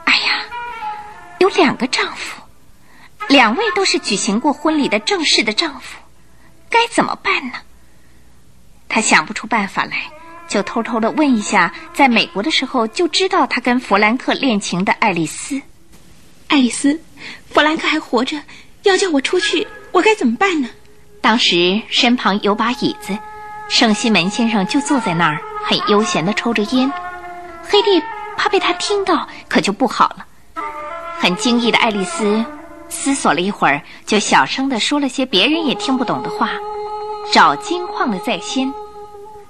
[0.05, 0.43] 哎呀，
[1.39, 2.43] 有两个丈夫。”
[3.27, 5.97] 两位都是举行过婚礼的正式的丈夫，
[6.69, 7.55] 该怎么办呢？
[8.87, 10.11] 她想不出办法来，
[10.47, 15.63] 就偷偷的问一下，在美国的时候就知道她跟弗兰克恋情的爱丽丝。
[16.49, 17.01] 爱丽丝，
[17.49, 18.43] 弗兰克还活着，
[18.83, 20.69] 要叫我出去，我该怎么办呢？
[21.23, 23.19] 当时身旁有把椅子，
[23.69, 26.91] 圣西门先生就坐在那儿，很悠闲的抽着烟。
[27.69, 28.03] 黑蒂
[28.37, 30.25] 怕被他听到，可就不好了。
[31.19, 32.45] 很惊异的爱丽丝
[32.89, 36.51] 思索了一会儿，就小声地说了些别人也听不懂的话
[37.33, 38.73] ：“找金矿的在先。”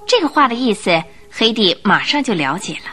[0.07, 2.93] 这个话的意思，黑蒂马上就了解了。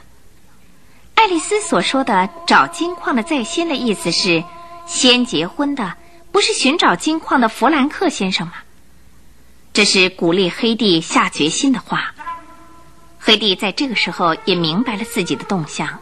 [1.16, 4.44] 爱丽丝所说的“找金矿的在先”的意思是，
[4.86, 5.94] 先结婚的
[6.32, 8.54] 不是寻找金矿的弗兰克先生吗？
[9.74, 12.14] 这是鼓励黑帝下决心的话。
[13.20, 16.00] 黑帝在这个时候也明白了自己的动向，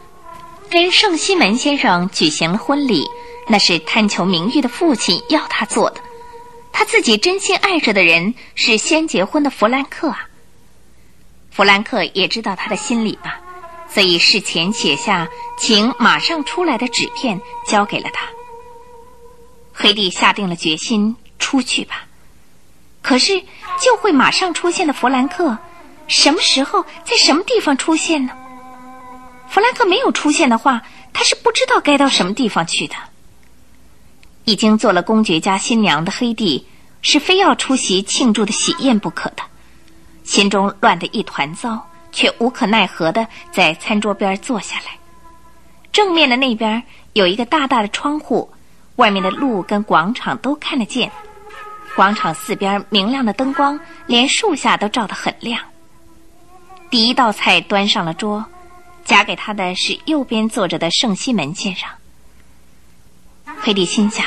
[0.68, 3.06] 跟圣西门先生举行了婚礼，
[3.48, 6.02] 那是贪求名誉的父亲要他做的。
[6.70, 10.28] 他自己真心爱着的人是先结婚的弗兰克啊。
[11.50, 13.40] 弗兰克也知道他的心理吧，
[13.88, 18.26] 所以事前写下请马上出来的纸片交给了他。
[19.72, 22.06] 黑帝下定了决心出去吧，
[23.02, 23.38] 可是
[23.80, 25.58] 就会马上出现的弗兰克。
[26.08, 28.32] 什么时候在什么地方出现呢？
[29.48, 30.82] 弗兰克没有出现的话，
[31.12, 32.94] 他是不知道该到什么地方去的。
[34.44, 36.66] 已经做了公爵家新娘的黑帝
[37.00, 39.42] 是非要出席庆祝的喜宴不可的，
[40.24, 44.98] 心中乱得一团糟，却无可奈何的在餐桌边坐下来。
[45.92, 46.82] 正面的那边
[47.12, 48.50] 有一个大大的窗户，
[48.96, 51.10] 外面的路跟广场都看得见。
[51.94, 55.60] 广场四边明亮的灯光，连树下都照得很亮。
[56.90, 58.44] 第一道菜端上了桌，
[59.04, 61.88] 夹给他的是右边坐着的圣西门先生。
[63.60, 64.24] 黑蒂心想，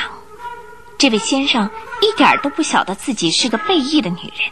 [0.96, 1.68] 这位先生
[2.00, 4.50] 一点都不晓得自己是个背义的女人。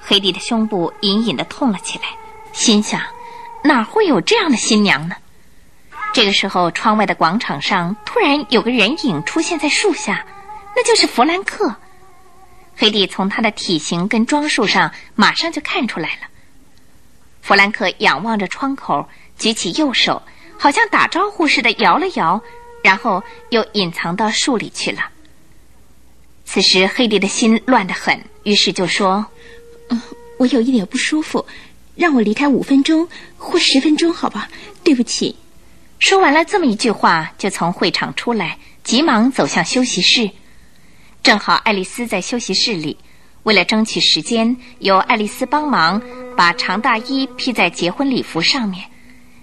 [0.00, 2.04] 黑蒂的胸部隐隐的痛了起来，
[2.52, 3.00] 心想，
[3.62, 5.16] 哪会有这样的新娘呢？
[6.14, 10.24] 这个时候，窗外的广场上突然有个人影出现在树下，
[10.74, 11.74] 那就是弗兰克。
[12.76, 16.28] 黑蒂从他的体型跟装束上马上就看出来了。
[17.42, 19.08] 弗兰克仰望着窗口，
[19.38, 20.22] 举起右手，
[20.58, 22.42] 好像打招呼似的摇了摇，
[22.82, 25.10] 然后又隐藏到树里去了。
[26.44, 29.26] 此时，黑蒂的心乱得很，于是就说
[29.88, 30.00] ：“嗯，
[30.38, 31.46] 我有一点不舒服，
[31.94, 33.08] 让我离开五分钟
[33.38, 34.48] 或十分钟，好吧？
[34.82, 35.36] 对不起。”
[36.00, 40.30] 说完了这么一句话，就从会场出来，急忙走向休息室。
[41.24, 42.98] 正好爱丽丝在休息室里。
[43.44, 46.00] 为了争取时间，由爱丽丝帮忙
[46.36, 48.84] 把长大衣披在结婚礼服上面，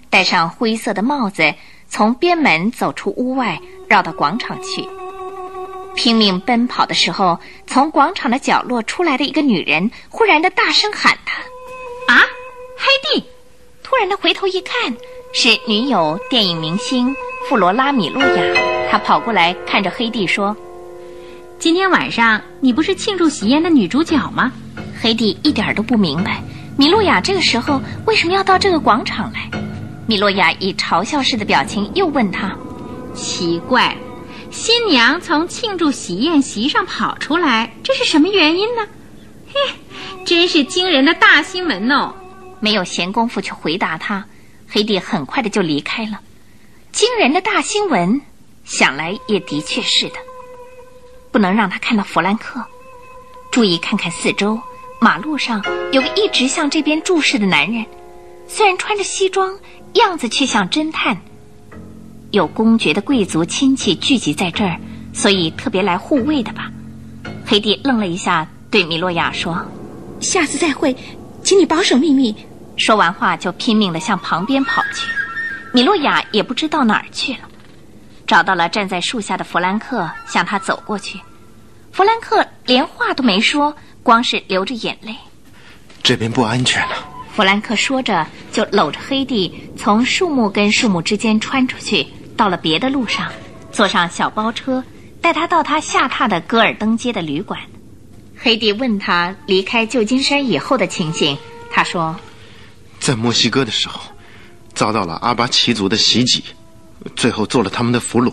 [0.08, 1.52] 戴上灰色的帽子，
[1.88, 4.88] 从边门走出屋外，绕到广场去。
[5.96, 11.42] 拼命奔跑的时候，从广场的角落出来的一个女人，忽然的大声喊他
[12.06, 12.22] ：“啊，
[12.76, 12.86] 黑
[13.18, 13.24] 蒂！”
[13.82, 14.96] 突然的回头一看，
[15.34, 17.12] 是女友电影明星
[17.48, 18.88] 弗罗拉米洛亚。
[18.88, 20.56] 她跑过来看着黑蒂说。
[21.62, 24.50] 今天晚上你不是庆祝喜宴的女主角吗？
[25.00, 26.42] 黑蒂一点都不明白，
[26.76, 29.48] 米洛亚这个时候为什么要到这个广场来。
[30.08, 32.52] 米洛亚以嘲笑式的表情又问他
[33.14, 33.96] ：“奇怪，
[34.50, 38.84] 新娘从庆祝喜宴席上跑出来，这是什么原因呢？”
[39.54, 42.12] 嘿，真是惊人的大新闻哦！
[42.58, 44.26] 没有闲工夫去回答他，
[44.68, 46.18] 黑蒂很快的就离开了。
[46.90, 48.20] 惊人的大新闻，
[48.64, 50.14] 想来也的确是的。
[51.32, 52.64] 不能让他看到弗兰克。
[53.50, 54.60] 注意看看四周，
[55.00, 57.84] 马路上有个一直向这边注视的男人，
[58.46, 59.58] 虽然穿着西装，
[59.94, 61.20] 样子却像侦探。
[62.30, 64.78] 有公爵的贵族亲戚聚集在这儿，
[65.12, 66.70] 所以特别来护卫的吧？
[67.44, 69.66] 黑帝愣了一下，对米洛亚说
[70.20, 70.96] ：“下次再会，
[71.42, 72.34] 请你保守秘密。”
[72.78, 75.06] 说完话就拼命的向旁边跑去。
[75.74, 77.40] 米洛亚也不知道哪儿去了。
[78.32, 81.20] 找到了站在树下的弗兰克，向他走过去。
[81.92, 85.14] 弗兰克连话都没说，光是流着眼泪。
[86.02, 86.94] 这边不安全了。
[87.36, 93.30] 弗兰克说着，就搂着黑蒂从树木跟树木之间穿出去，到了别的路上，
[93.70, 94.82] 坐上小包车，
[95.20, 97.60] 带他到他下榻的戈尔登街的旅馆。
[98.38, 101.36] 黑蒂问他离开旧金山以后的情形，
[101.70, 102.18] 他说
[102.98, 104.00] ：“在墨西哥的时候，
[104.72, 106.42] 遭到了阿巴奇族的袭击。”
[107.16, 108.32] 最后做了他们的俘虏，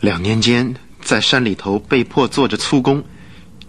[0.00, 3.04] 两年间在山里头被迫做着粗工，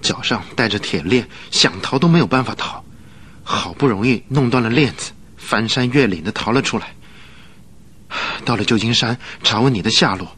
[0.01, 2.83] 脚上带着铁链，想逃都没有办法逃，
[3.43, 6.93] 好不容易弄断了链子，翻山越岭的逃了出来。
[8.45, 10.37] 到了旧金山查问你的下落，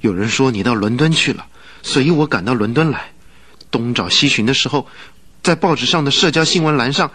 [0.00, 1.46] 有人说你到伦敦去了，
[1.82, 3.12] 所以我赶到伦敦来，
[3.70, 4.86] 东找西寻的时候，
[5.42, 7.10] 在报纸上的社交新闻栏上，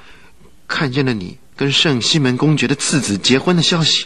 [0.67, 4.05] 看见了你跟圣西门公爵的次子结婚的消息。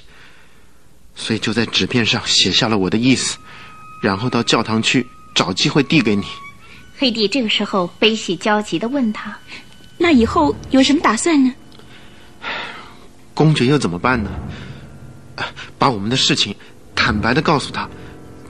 [1.16, 3.38] 所以就在纸片上写下了我的意思，
[4.02, 5.06] 然后到教堂去
[5.36, 6.26] 找机会递给你。
[6.98, 9.38] 黑弟这个时候悲喜交集的问他
[9.98, 11.54] ：“那以后有什么打算呢？”
[13.34, 14.30] 公爵又怎么办呢？
[15.80, 16.54] 把我们的事情
[16.96, 17.90] 坦白的告诉他，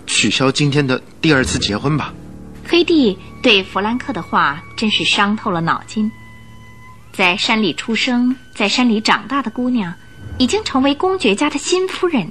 [0.06, 2.14] 取消今天的第二次结婚吧。
[2.68, 6.12] 黑弟对弗兰克的话真是伤透了脑筋。
[7.14, 9.94] 在山里出生、在山里长大的姑娘，
[10.38, 12.30] 已经成为公爵家的新夫人。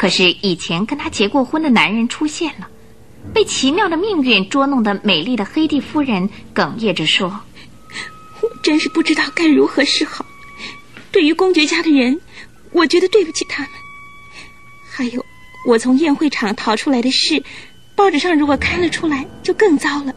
[0.00, 2.70] 可是以前跟她结过婚的男人出现了，
[3.34, 7.42] 被奇妙的命运捉弄的美丽的黑蒂夫人哽咽着说
[8.40, 10.24] ：“我真是不知道该如何是好。
[11.12, 12.18] 对于公爵家的人，
[12.72, 13.70] 我觉得对不起他们。
[14.90, 15.22] 还有，
[15.66, 17.42] 我从宴会场逃出来的事。”
[17.94, 20.14] 报纸上如果刊了出来，就更糟了。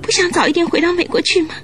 [0.00, 1.56] 不想早一点回到美国去吗？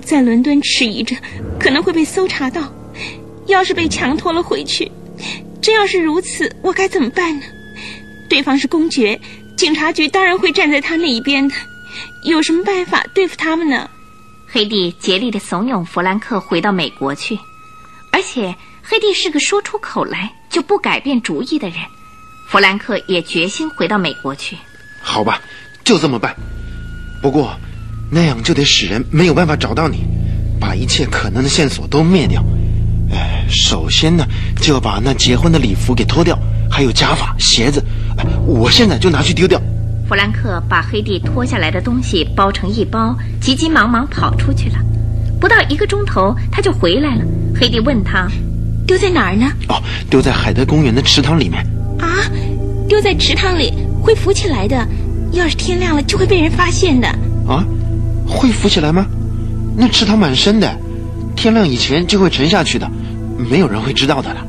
[0.00, 1.16] 在伦敦迟疑着，
[1.58, 2.72] 可能会被搜查到。
[3.48, 4.92] 要是被强拖了回去，
[5.60, 7.46] 真要是如此，我该怎么办呢？
[8.28, 9.20] 对方是公爵，
[9.56, 11.54] 警察局当然会站在他那一边的。
[12.24, 13.88] 有什么办法对付他们呢？
[14.50, 17.38] 黑蒂竭力的怂恿弗兰克回到美国去，
[18.12, 21.78] 而且黑蒂是个说出口来就不改变主意的人。
[22.48, 24.56] 弗兰克也决心回到美国去。
[25.02, 25.42] 好吧，
[25.84, 26.34] 就这么办。
[27.20, 27.58] 不过，
[28.10, 30.04] 那样就得使人没有办法找到你，
[30.60, 32.42] 把一切可能的线索都灭掉。
[33.10, 34.26] 哎，首先呢，
[34.60, 36.38] 就要把那结婚的礼服给脱掉，
[36.70, 37.82] 还有假发、鞋子。
[38.46, 39.60] 我现在就拿去丢掉。
[40.08, 44.76] 弗兰克把黑蒂脱下来的东西包成一包，急急忙忙跑出去了。
[45.40, 47.24] 不到一个钟头，他就回来了。
[47.54, 48.26] 黑蒂问他
[48.86, 51.64] ：“丢在哪儿呢？”“哦，丢在海德公园的池塘里面。”
[52.00, 52.08] 啊，
[52.88, 54.86] 丢在池塘里会浮起来的，
[55.32, 57.06] 要是天亮了就会被人发现的。
[57.46, 57.64] 啊，
[58.26, 59.06] 会浮起来吗？
[59.76, 60.76] 那池塘蛮深的，
[61.38, 62.90] 天亮以前就会沉下去的，
[63.48, 64.44] 没有人会知道的了。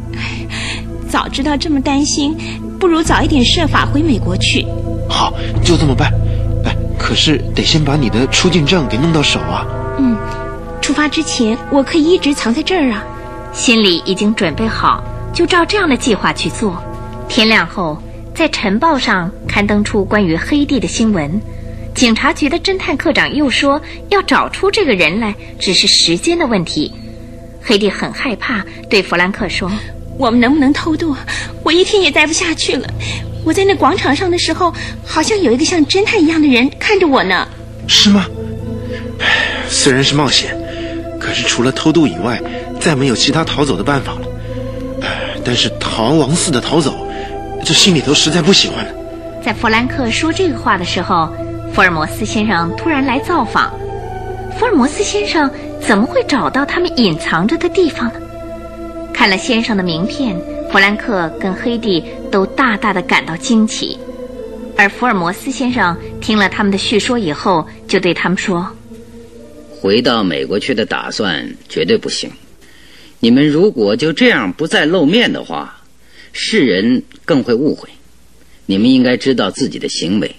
[1.07, 2.35] 早知道这么担心，
[2.79, 4.65] 不如早一点设法回美国去。
[5.07, 5.31] 好，
[5.63, 6.11] 就这么办。
[6.65, 9.67] 哎，可是得先把你的出境证给弄到手啊。
[9.99, 10.17] 嗯，
[10.81, 13.03] 出发之前我可以一直藏在这儿啊。
[13.53, 16.83] 心里已经准备好，就照这样的计划去做。
[17.27, 18.01] 天亮后，
[18.33, 21.39] 在晨报上刊登出关于黑帝的新闻。
[21.99, 26.93] 警察局的侦探科长又说，要找出这个人来，只是时间的问题。
[27.61, 29.69] 黑帝很害怕，对弗兰克说
[30.17, 31.13] ：“我们能不能偷渡？
[31.61, 32.89] 我一天也待不下去了。
[33.43, 34.73] 我在那广场上的时候，
[35.05, 37.45] 好像有一个像侦探一样的人看着我呢。”
[37.85, 38.25] 是吗？
[39.67, 40.57] 虽然是冒险，
[41.19, 42.41] 可是除了偷渡以外，
[42.79, 44.21] 再没有其他逃走的办法了。
[45.43, 46.95] 但是逃亡似的逃走。
[47.65, 48.93] 这心里头实在不喜欢了。
[49.43, 51.29] 在弗兰克说这个话的时候，
[51.73, 53.71] 福尔摩斯先生突然来造访。
[54.57, 55.49] 福尔摩斯先生
[55.79, 58.19] 怎么会找到他们隐藏着的地方呢？
[59.13, 60.39] 看了先生的名片，
[60.71, 63.97] 弗兰克跟黑蒂都大大的感到惊奇。
[64.75, 68.65] 而福尔摩斯先生听了他们的叙说以后，就对他们说
[69.79, 72.31] ：“回到美国去的打算绝对不行。
[73.19, 75.75] 你们如果就这样不再露面的话。”
[76.31, 77.89] 世人更会误会，
[78.67, 80.35] 你们应该知道自己的行为，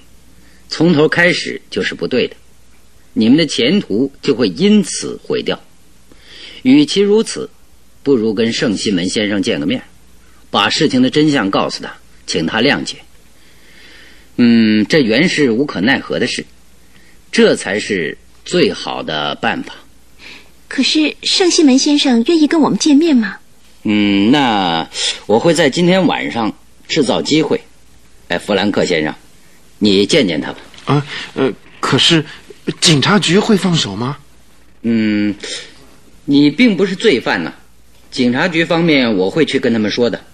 [0.71, 2.37] 从头开始就是不对的，
[3.13, 5.61] 你们的前途就会因此毁掉。
[6.63, 7.51] 与其如此，
[8.05, 9.83] 不如跟圣西门先生见个面，
[10.51, 11.93] 把事情的真相告诉他，
[12.25, 12.97] 请他谅解。
[14.37, 16.47] 嗯，这原是无可奈何的事，
[17.33, 19.75] 这才是最好的办法。
[20.69, 23.39] 可是圣西门先生愿意跟我们见面吗？
[23.83, 24.89] 嗯，那
[25.27, 26.55] 我会在今天晚上
[26.87, 27.61] 制造机会。
[28.29, 29.13] 哎，弗兰克先生，
[29.81, 30.59] 你见见他吧。
[30.85, 32.25] 啊，呃，可是
[32.81, 34.17] 警察局会放手吗？
[34.83, 35.35] 嗯，
[36.25, 37.53] 你并不是罪犯呢。
[38.11, 40.25] 警察局方面我会去跟他们说的，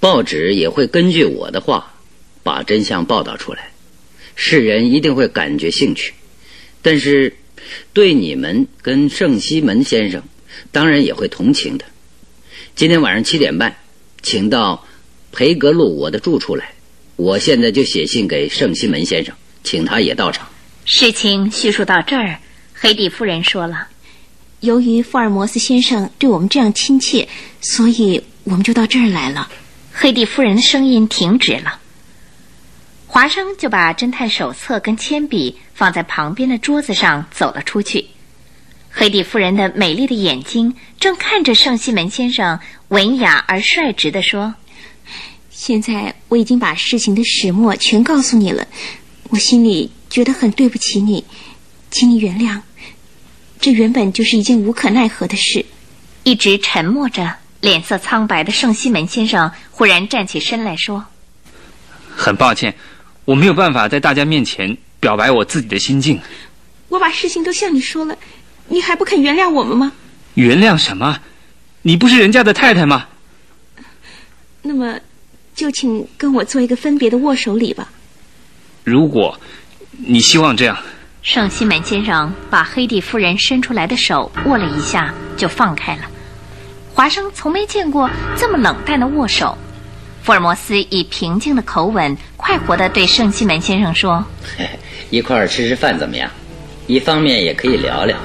[0.00, 1.94] 报纸也会根据我的话
[2.42, 3.70] 把真相报道出来，
[4.34, 6.12] 世人一定会感觉兴趣。
[6.80, 7.36] 但是
[7.92, 10.22] 对你们跟圣西门先生，
[10.70, 11.84] 当然也会同情的。
[12.76, 13.76] 今天晚上七点半，
[14.22, 14.86] 请到
[15.32, 16.72] 培格路我的住处来。
[17.18, 19.34] 我现在就写信给圣西门先生，
[19.64, 20.48] 请他也到场。
[20.84, 22.38] 事情叙述到这儿，
[22.72, 23.88] 黑蒂夫人说了
[24.60, 27.28] ：“由于福尔摩斯先生对我们这样亲切，
[27.60, 29.50] 所以我们就到这儿来了。”
[29.92, 31.80] 黑蒂夫人的声音停止了。
[33.08, 38.06] 华生就把侦探手册跟铅笔放在旁边的桌子上，走了出去。
[38.90, 44.54] 黑蒂夫人的美丽的眼睛正看着圣西门先生，文雅而率直地说
[45.58, 48.68] ：“现在我已经把事情的始末全告诉你了，
[49.30, 51.24] 我心里觉得很对不起你，
[51.90, 52.60] 请你原谅。
[53.58, 55.66] 这原本就是一件无可奈何的事。”
[56.22, 61.06] 一直沉默着、脸色苍白的圣西门先生忽然站起身来说
[62.14, 62.76] ：“很抱歉，
[63.24, 66.20] 我没有办法在大家面前表白我自己的心境。
[66.88, 68.16] 我把事情都向你说了。”
[68.70, 69.92] 你还不肯原谅我们吗？
[70.34, 71.18] 原谅什么？
[71.82, 73.08] 你不是人家的太太吗？
[74.62, 75.00] 那么，
[75.58, 77.88] 就请跟我做一个分别的握手礼吧。
[78.84, 79.36] 如果
[79.90, 80.78] 你希望这样，
[81.20, 86.02] 圣西门先生把黑蒂夫人伸出来的手握了一下，就放开了。
[86.94, 89.58] 华生从没见过这么冷淡的握手。
[90.22, 94.24] 福尔摩斯以平静的口吻，快活地对圣西门先生说
[95.10, 96.30] ：“一块儿吃吃饭怎么样？
[96.86, 98.16] 一方面也可以聊聊，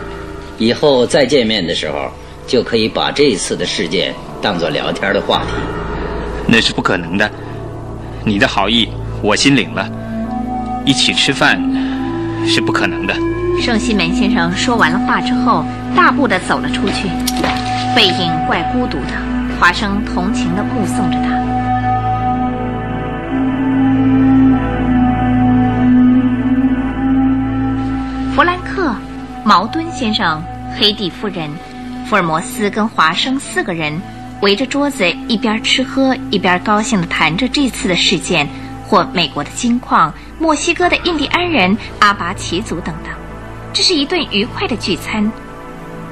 [0.60, 2.12] 以后再见面的时候，
[2.46, 5.54] 就可以把这一次的事件当做聊天的话题。”
[6.48, 7.30] 那是不可能的。
[8.26, 8.90] 你的好意
[9.22, 9.90] 我心领了，
[10.86, 11.62] 一起吃饭
[12.46, 13.14] 是不可能的。
[13.62, 15.66] 圣西门先生说完了话之后，
[15.96, 17.08] 大步的走了出去，
[17.96, 19.14] 背影怪孤独的。
[19.60, 21.30] 华生同情的目送着他。
[28.36, 28.94] 弗兰克、
[29.46, 30.42] 茅敦先生、
[30.78, 31.50] 黑蒂夫人、
[32.08, 34.02] 福尔摩斯跟华生四个人
[34.44, 38.46] 围着桌子，一边吃喝一边高兴地谈着这次的事件，
[38.86, 43.14] 或美国的金矿、墨西哥的印第安人、阿巴奇族等等。
[43.72, 45.32] 这是一顿愉快的聚餐。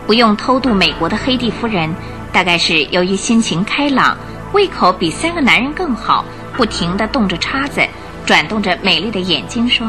[0.08, 1.94] 不用偷渡美国的黑蒂夫人，
[2.32, 4.18] 大概是由于心情开朗，
[4.54, 6.24] 胃口比三个男人更好，
[6.56, 7.82] 不停地动着叉子，
[8.26, 9.86] 转动着美丽的眼睛说。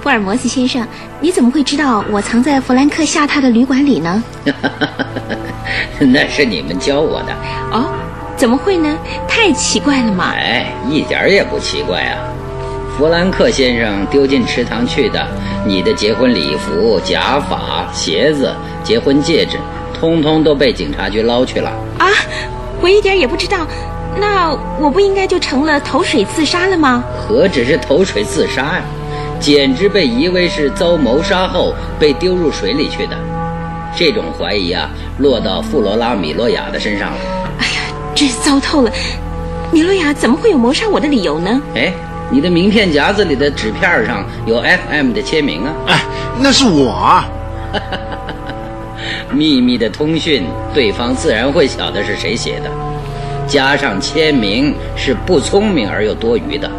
[0.00, 0.86] 福尔摩斯先生，
[1.20, 4.22] 你怎么会知道我藏在弗兰克下榻的旅馆里呢？
[6.12, 7.32] 那是你们教我的。
[7.72, 7.86] 哦，
[8.36, 8.96] 怎么会呢？
[9.28, 10.32] 太奇怪了嘛！
[10.34, 12.18] 哎，一点也不奇怪啊。
[12.96, 15.26] 弗兰克先生丢进池塘去的，
[15.64, 18.52] 你的结婚礼服、假发、鞋子、
[18.84, 19.56] 结婚戒指，
[19.98, 21.70] 通通都被警察局捞去了。
[21.98, 22.06] 啊，
[22.80, 23.66] 我一点也不知道。
[24.20, 27.02] 那我不应该就成了投水自杀了吗？
[27.16, 28.82] 何止是投水自杀呀！
[29.40, 33.16] 简直被疑为是遭谋杀后被丢入水里去的，
[33.96, 34.88] 这种怀疑啊，
[35.18, 37.18] 落到富罗拉米洛亚的身上了。
[37.58, 37.80] 哎呀，
[38.14, 38.90] 真糟透了！
[39.70, 41.60] 米洛亚怎么会有谋杀我的理由呢？
[41.74, 41.92] 哎，
[42.30, 45.72] 你的名片夹子里的纸片上有 F.M 的签名啊！
[45.88, 46.04] 哎，
[46.40, 47.28] 那是我啊！
[49.32, 50.44] 秘密的通讯，
[50.74, 52.70] 对方自然会晓得是谁写的，
[53.46, 56.70] 加上签名是不聪明而又多余的。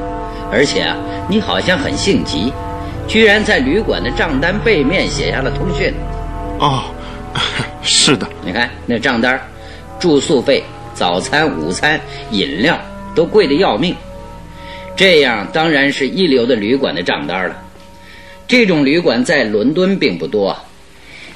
[0.52, 0.96] 而且啊，
[1.28, 2.54] 你好像很性急，
[3.08, 5.92] 居然在旅馆的账单背面写下了通讯。
[6.60, 6.84] 哦，
[7.84, 8.28] 是的。
[8.44, 9.40] 你看那账单，
[10.00, 12.00] 住宿费、早餐、午餐、
[12.32, 12.80] 饮料
[13.14, 13.96] 都贵得要命。
[14.96, 17.56] 这样当然是一流的旅馆的账单了。
[18.48, 20.58] 这种旅馆在伦敦并不多。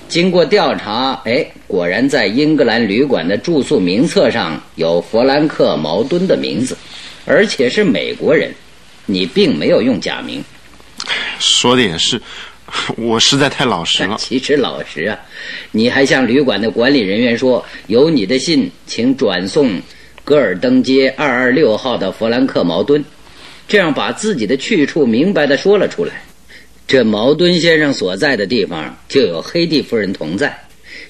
[0.08, 6.78] 经过调查，哎，果然在英格兰旅馆的住宿名册上有弗兰克·茅敦的名字，
[7.26, 8.54] 而且是美国人。
[9.10, 10.44] 你并没有用假名，
[11.40, 12.22] 说的也是，
[12.98, 14.16] 我实在太老实了。
[14.20, 15.18] 其实老实啊，
[15.72, 19.82] 你还向旅馆的管理人员说，有你的信，请转送
[20.26, 23.04] 戈尔登街二二六号的弗兰克·茅敦，
[23.68, 26.22] 这样把自己的去处明白的说了出来。
[26.86, 30.58] 这茅敦先生所在的地方就有黑蒂夫人同在，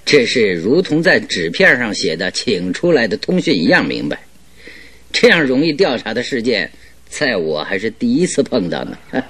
[0.06, 4.20] 这是如同在纸片上写的请出来的通讯一样明白。
[5.12, 6.70] 这样容易调查的事件。
[7.10, 8.98] 在我还是第一次碰到呢。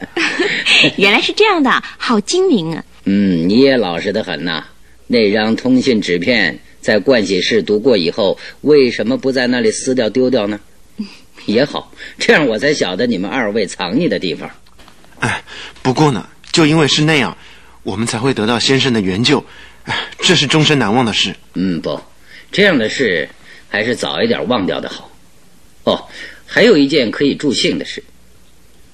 [0.97, 2.83] 原来是这样的，好精明啊！
[3.05, 4.65] 嗯，你也老实的很呐。
[5.07, 10.59] 那张通信纸片在盥洗室读过以后，为什么不在那里撕掉丢掉呢？
[11.45, 14.49] 也好，这样我才晓得你们二位藏匿的地方。
[15.19, 15.41] 哎，
[15.81, 17.35] 不过呢，就因为是那样，
[17.83, 19.43] 我们才会得到先生的援救。
[20.19, 21.33] 这是终身难忘的事。
[21.53, 21.99] 嗯，不，
[22.51, 23.27] 这样的事
[23.69, 25.09] 还是早一点忘掉的好。
[25.85, 26.05] 哦。
[26.47, 28.01] 还有一件可以助兴的事，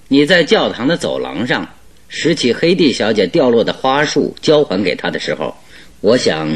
[0.07, 1.69] 你在教堂的走廊上
[2.09, 5.55] 拾起黑蒂小姐掉落的花束交还给她的时候，
[6.01, 6.49] 我想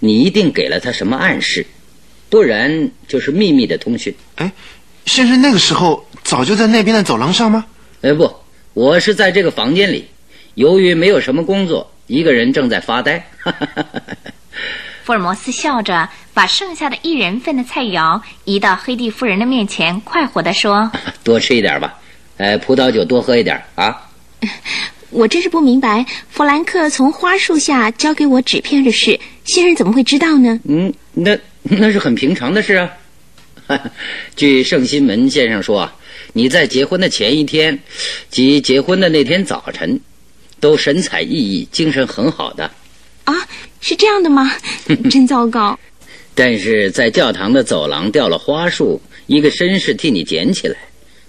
[0.00, 1.64] 你一定给了她什么暗示，
[2.28, 4.14] 不然就是秘密的通讯。
[4.34, 4.52] 哎，
[5.06, 7.64] 先生那个时候早就在那边的走廊上吗？
[8.02, 8.30] 哎，不，
[8.74, 10.04] 我是在这个房间里，
[10.54, 13.24] 由于没有什么工作，一个人正在发呆。
[15.04, 20.90] 福尔摩斯笑着，把剩下的一人份的菜肴移到黑蒂夫人的面前，快活地说
[21.22, 21.92] ：“多吃一点吧，
[22.38, 24.08] 呃，葡萄酒多喝一点啊。
[25.12, 30.58] ”我真是不明白，弗兰克从花树下交给我纸片的事，先生怎么会知道呢？
[30.64, 32.90] 嗯，那那是很平常的事啊。
[34.34, 35.92] 据圣心门先生说，
[36.32, 37.78] 你在结婚的前一天，
[38.30, 40.00] 即结婚的那天早晨，
[40.60, 42.70] 都神采奕奕、精神很好的。
[43.24, 43.34] 啊，
[43.86, 44.50] 是这样的吗？
[45.10, 45.78] 真糟糕！
[46.34, 50.78] 但是在教堂的走廊掉了花束，一个绅士替你捡起来。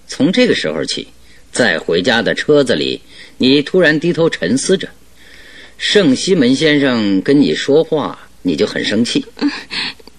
[0.08, 1.06] 从这个时候起，
[1.52, 3.02] 在回家的车子里，
[3.36, 4.88] 你突然低头沉思着。
[5.76, 9.26] 圣西门先生跟你说话，你就很生气。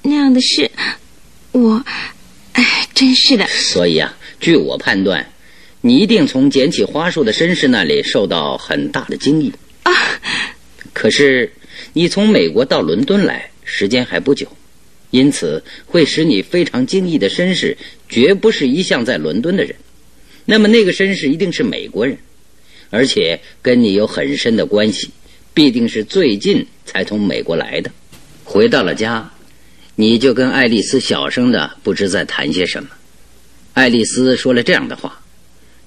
[0.04, 0.70] 那样的事，
[1.54, 1.84] 我，
[2.54, 3.48] 哎，真是的。
[3.48, 5.28] 所以啊，据我判断，
[5.82, 9.52] 你一定从捡起花束的绅士那里受到很大的惊异。
[9.82, 9.92] 啊！
[10.94, 11.52] 可是
[11.98, 14.46] 你从美国到伦敦来，时间还不久，
[15.10, 17.76] 因此会使你非常惊异的绅士，
[18.08, 19.76] 绝不是一向在伦敦的人。
[20.46, 22.16] 那么那个绅士一定是美国人，
[22.92, 25.10] 而且跟你有很深的关系，
[25.56, 27.90] 必定是最近才从美国来的。
[28.44, 29.34] 回到了家，
[29.96, 32.90] 你就跟爱丽丝小声的不知在谈些什么。
[33.74, 35.20] 爱丽丝说了这样的话：“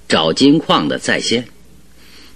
[0.08, 1.46] 找金矿的在先。”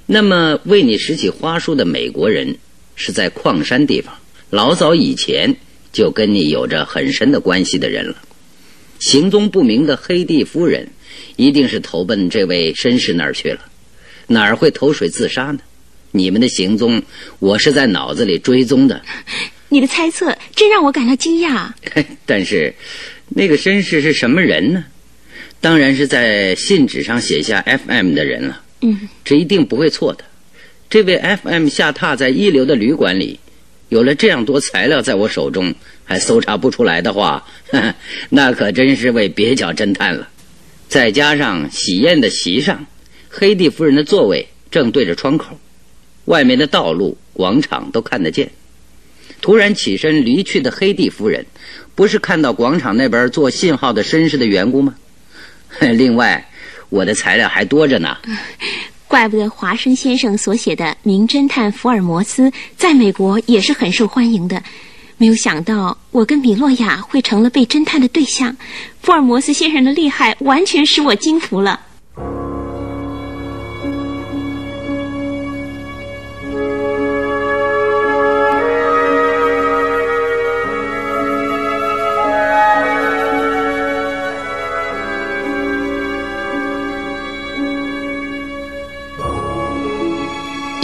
[0.07, 2.57] 那么为你拾起花束的美国人
[2.97, 4.15] 是在矿山地方，
[4.51, 5.55] 老早以前
[5.93, 8.17] 就跟你有着很深的关系的人了。
[8.99, 10.89] 行踪不明的黑地夫人。
[11.37, 13.59] 一定是投奔这位绅士那儿去了，
[14.29, 15.59] 哪儿会投水自杀呢？
[16.13, 17.03] 你们的行踪，
[17.41, 19.03] 我是在脑子里追踪的。
[19.69, 21.69] 你的猜测真让我感到惊讶。
[22.25, 22.73] 但是，
[23.31, 24.85] 那个绅士是什么人呢？
[25.61, 28.63] 当然是在信纸上写下 “F.M.” 的人了。
[28.83, 30.25] 嗯，这一定不会错的。
[30.91, 31.69] 这位 F.M.
[31.69, 33.41] 下榻在一流的旅馆里，
[33.89, 35.75] 有了这样多材料在我手中，
[36.05, 37.45] 还搜查不出来的话，
[38.31, 40.29] 那可真是位蹩脚侦探了。
[40.89, 42.87] 再加上喜宴的席上，
[43.29, 45.59] 黑蒂夫人的座位正对着窗口，
[46.27, 48.51] 外面的道路、广场都看得见。
[49.41, 51.45] 突然起身离去的黑蒂夫人，
[51.97, 54.95] 不是看到广场那边做信号的绅士的缘故吗？
[55.81, 56.49] 另外，
[56.89, 58.17] 我的材料还多着呢。
[59.15, 64.61] 怪不得华生先生所写的《名侦探福尔摩斯》在美国也是很受欢迎的。
[65.19, 68.57] 没有想到，我跟米洛亚会成了被侦探的对象。
[69.01, 71.79] 福尔摩斯先生的厉害，完全使我惊服了。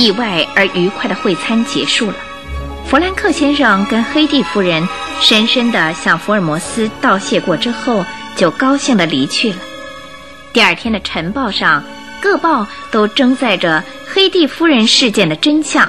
[0.01, 2.16] 意外而愉快的会餐结束了。
[2.86, 4.89] 弗兰克先生跟黑蒂夫人
[5.20, 8.02] 深深地向福尔摩斯道谢过之后，
[8.35, 9.59] 就高兴地离去了。
[10.55, 11.85] 第二天的晨报上，
[12.18, 15.86] 各报都争载着黑蒂夫人事件的真相，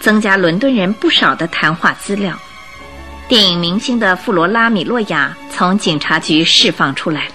[0.00, 2.36] 增加伦敦人不少的谈话资料。
[3.28, 7.34] 电影明星的弗罗拉·米洛亚从警察局释放出来了。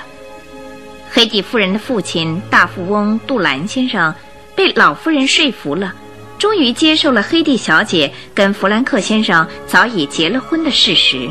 [1.10, 4.14] 黑蒂夫人的父亲大富翁杜兰先生
[4.54, 5.94] 被老夫人说服了。
[6.40, 11.30] 终于接受了黑蒂小姐跟弗兰克先生早已结了婚的事实。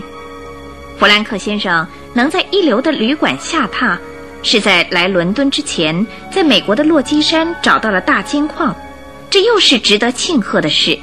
[0.98, 3.96] 弗兰克先生能在一流的旅馆下榻，
[4.42, 8.76] 是在来伦敦之前，在美国的落基山找到了大金矿，
[9.30, 10.98] 这又是值得庆贺的事。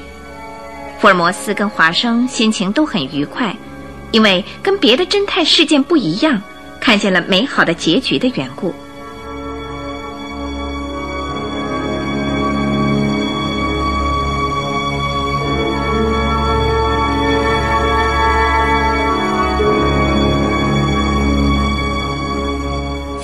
[0.99, 3.55] 福尔摩斯跟华生心情都很愉快，
[4.11, 6.39] 因为跟别的侦探事件不一样，
[6.79, 8.71] 看见了美好的结局的缘故。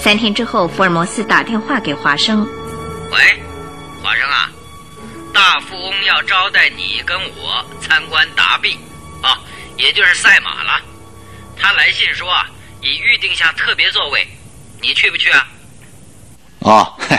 [0.01, 2.43] 三天之后，福尔摩斯打电话给华生
[3.13, 3.43] ：“喂，
[4.01, 4.49] 华生啊，
[5.31, 8.79] 大富翁要招待你跟我参观达比，
[9.21, 9.37] 啊，
[9.77, 10.81] 也就是赛马了。
[11.55, 12.49] 他来信说啊，
[12.81, 14.27] 已预定下特别座位，
[14.81, 15.47] 你去不去啊
[16.59, 17.15] ？”“哦， 嘿，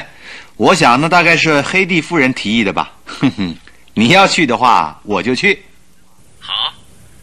[0.57, 2.91] 我想那大概是黑蒂夫人提议的吧。
[3.07, 3.57] 哼哼，
[3.95, 5.65] 你要去的话，我就去。
[6.41, 6.75] ”“好，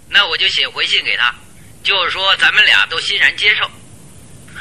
[0.07, 1.35] 那我就写回信给他，
[1.83, 3.69] 就是说咱们俩都欣然接受。”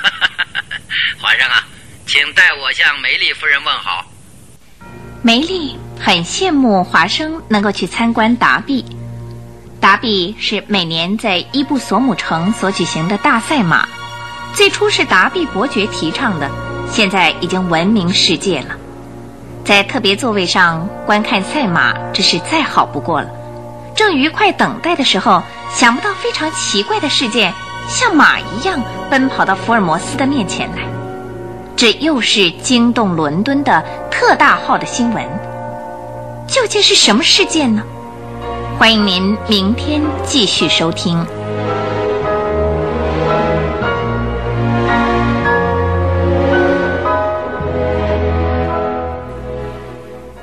[0.03, 0.77] 哈哈哈哈
[1.21, 1.67] 华生啊，
[2.07, 4.05] 请代我向梅丽夫人问好。
[5.23, 8.85] 梅丽很羡慕华生能够去参观达比。
[9.81, 13.87] 达比是每年在伊布索姆城所举行的大赛马，
[14.55, 16.51] 最初是达比伯爵提倡的，
[16.91, 18.77] 现在已经闻名世界了。
[19.65, 23.31] 在特别座位上观看赛马，这是再好不过了。
[23.95, 25.43] 正愉快等待的时候，
[25.73, 27.53] 想不到非常奇怪的事件。
[27.89, 30.83] 像马一样奔跑到福尔摩斯的面前来，
[31.75, 35.25] 这又是惊动伦敦的特大号的新闻。
[36.47, 37.83] 究竟是什么事件呢？
[38.79, 41.27] 欢迎您明天继续收听。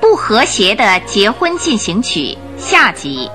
[0.01, 3.29] 不和谐的结婚进行曲下集，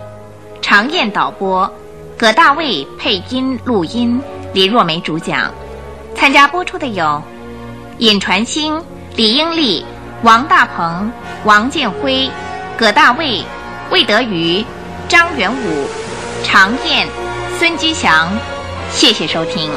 [0.61, 1.73] 常艳导播。
[2.21, 4.21] 葛大卫配音录音，
[4.53, 5.51] 李若梅主讲。
[6.15, 7.23] 参加播出的有：
[7.97, 8.79] 尹传星、
[9.17, 9.83] 李英丽、
[10.23, 11.11] 王大鹏、
[11.45, 12.31] 王建辉、
[12.77, 13.43] 葛大卫、
[13.91, 14.63] 魏德瑜、
[15.09, 15.89] 张元武、
[16.45, 17.09] 常燕、
[17.59, 18.29] 孙基祥。
[18.91, 19.71] 谢谢收听。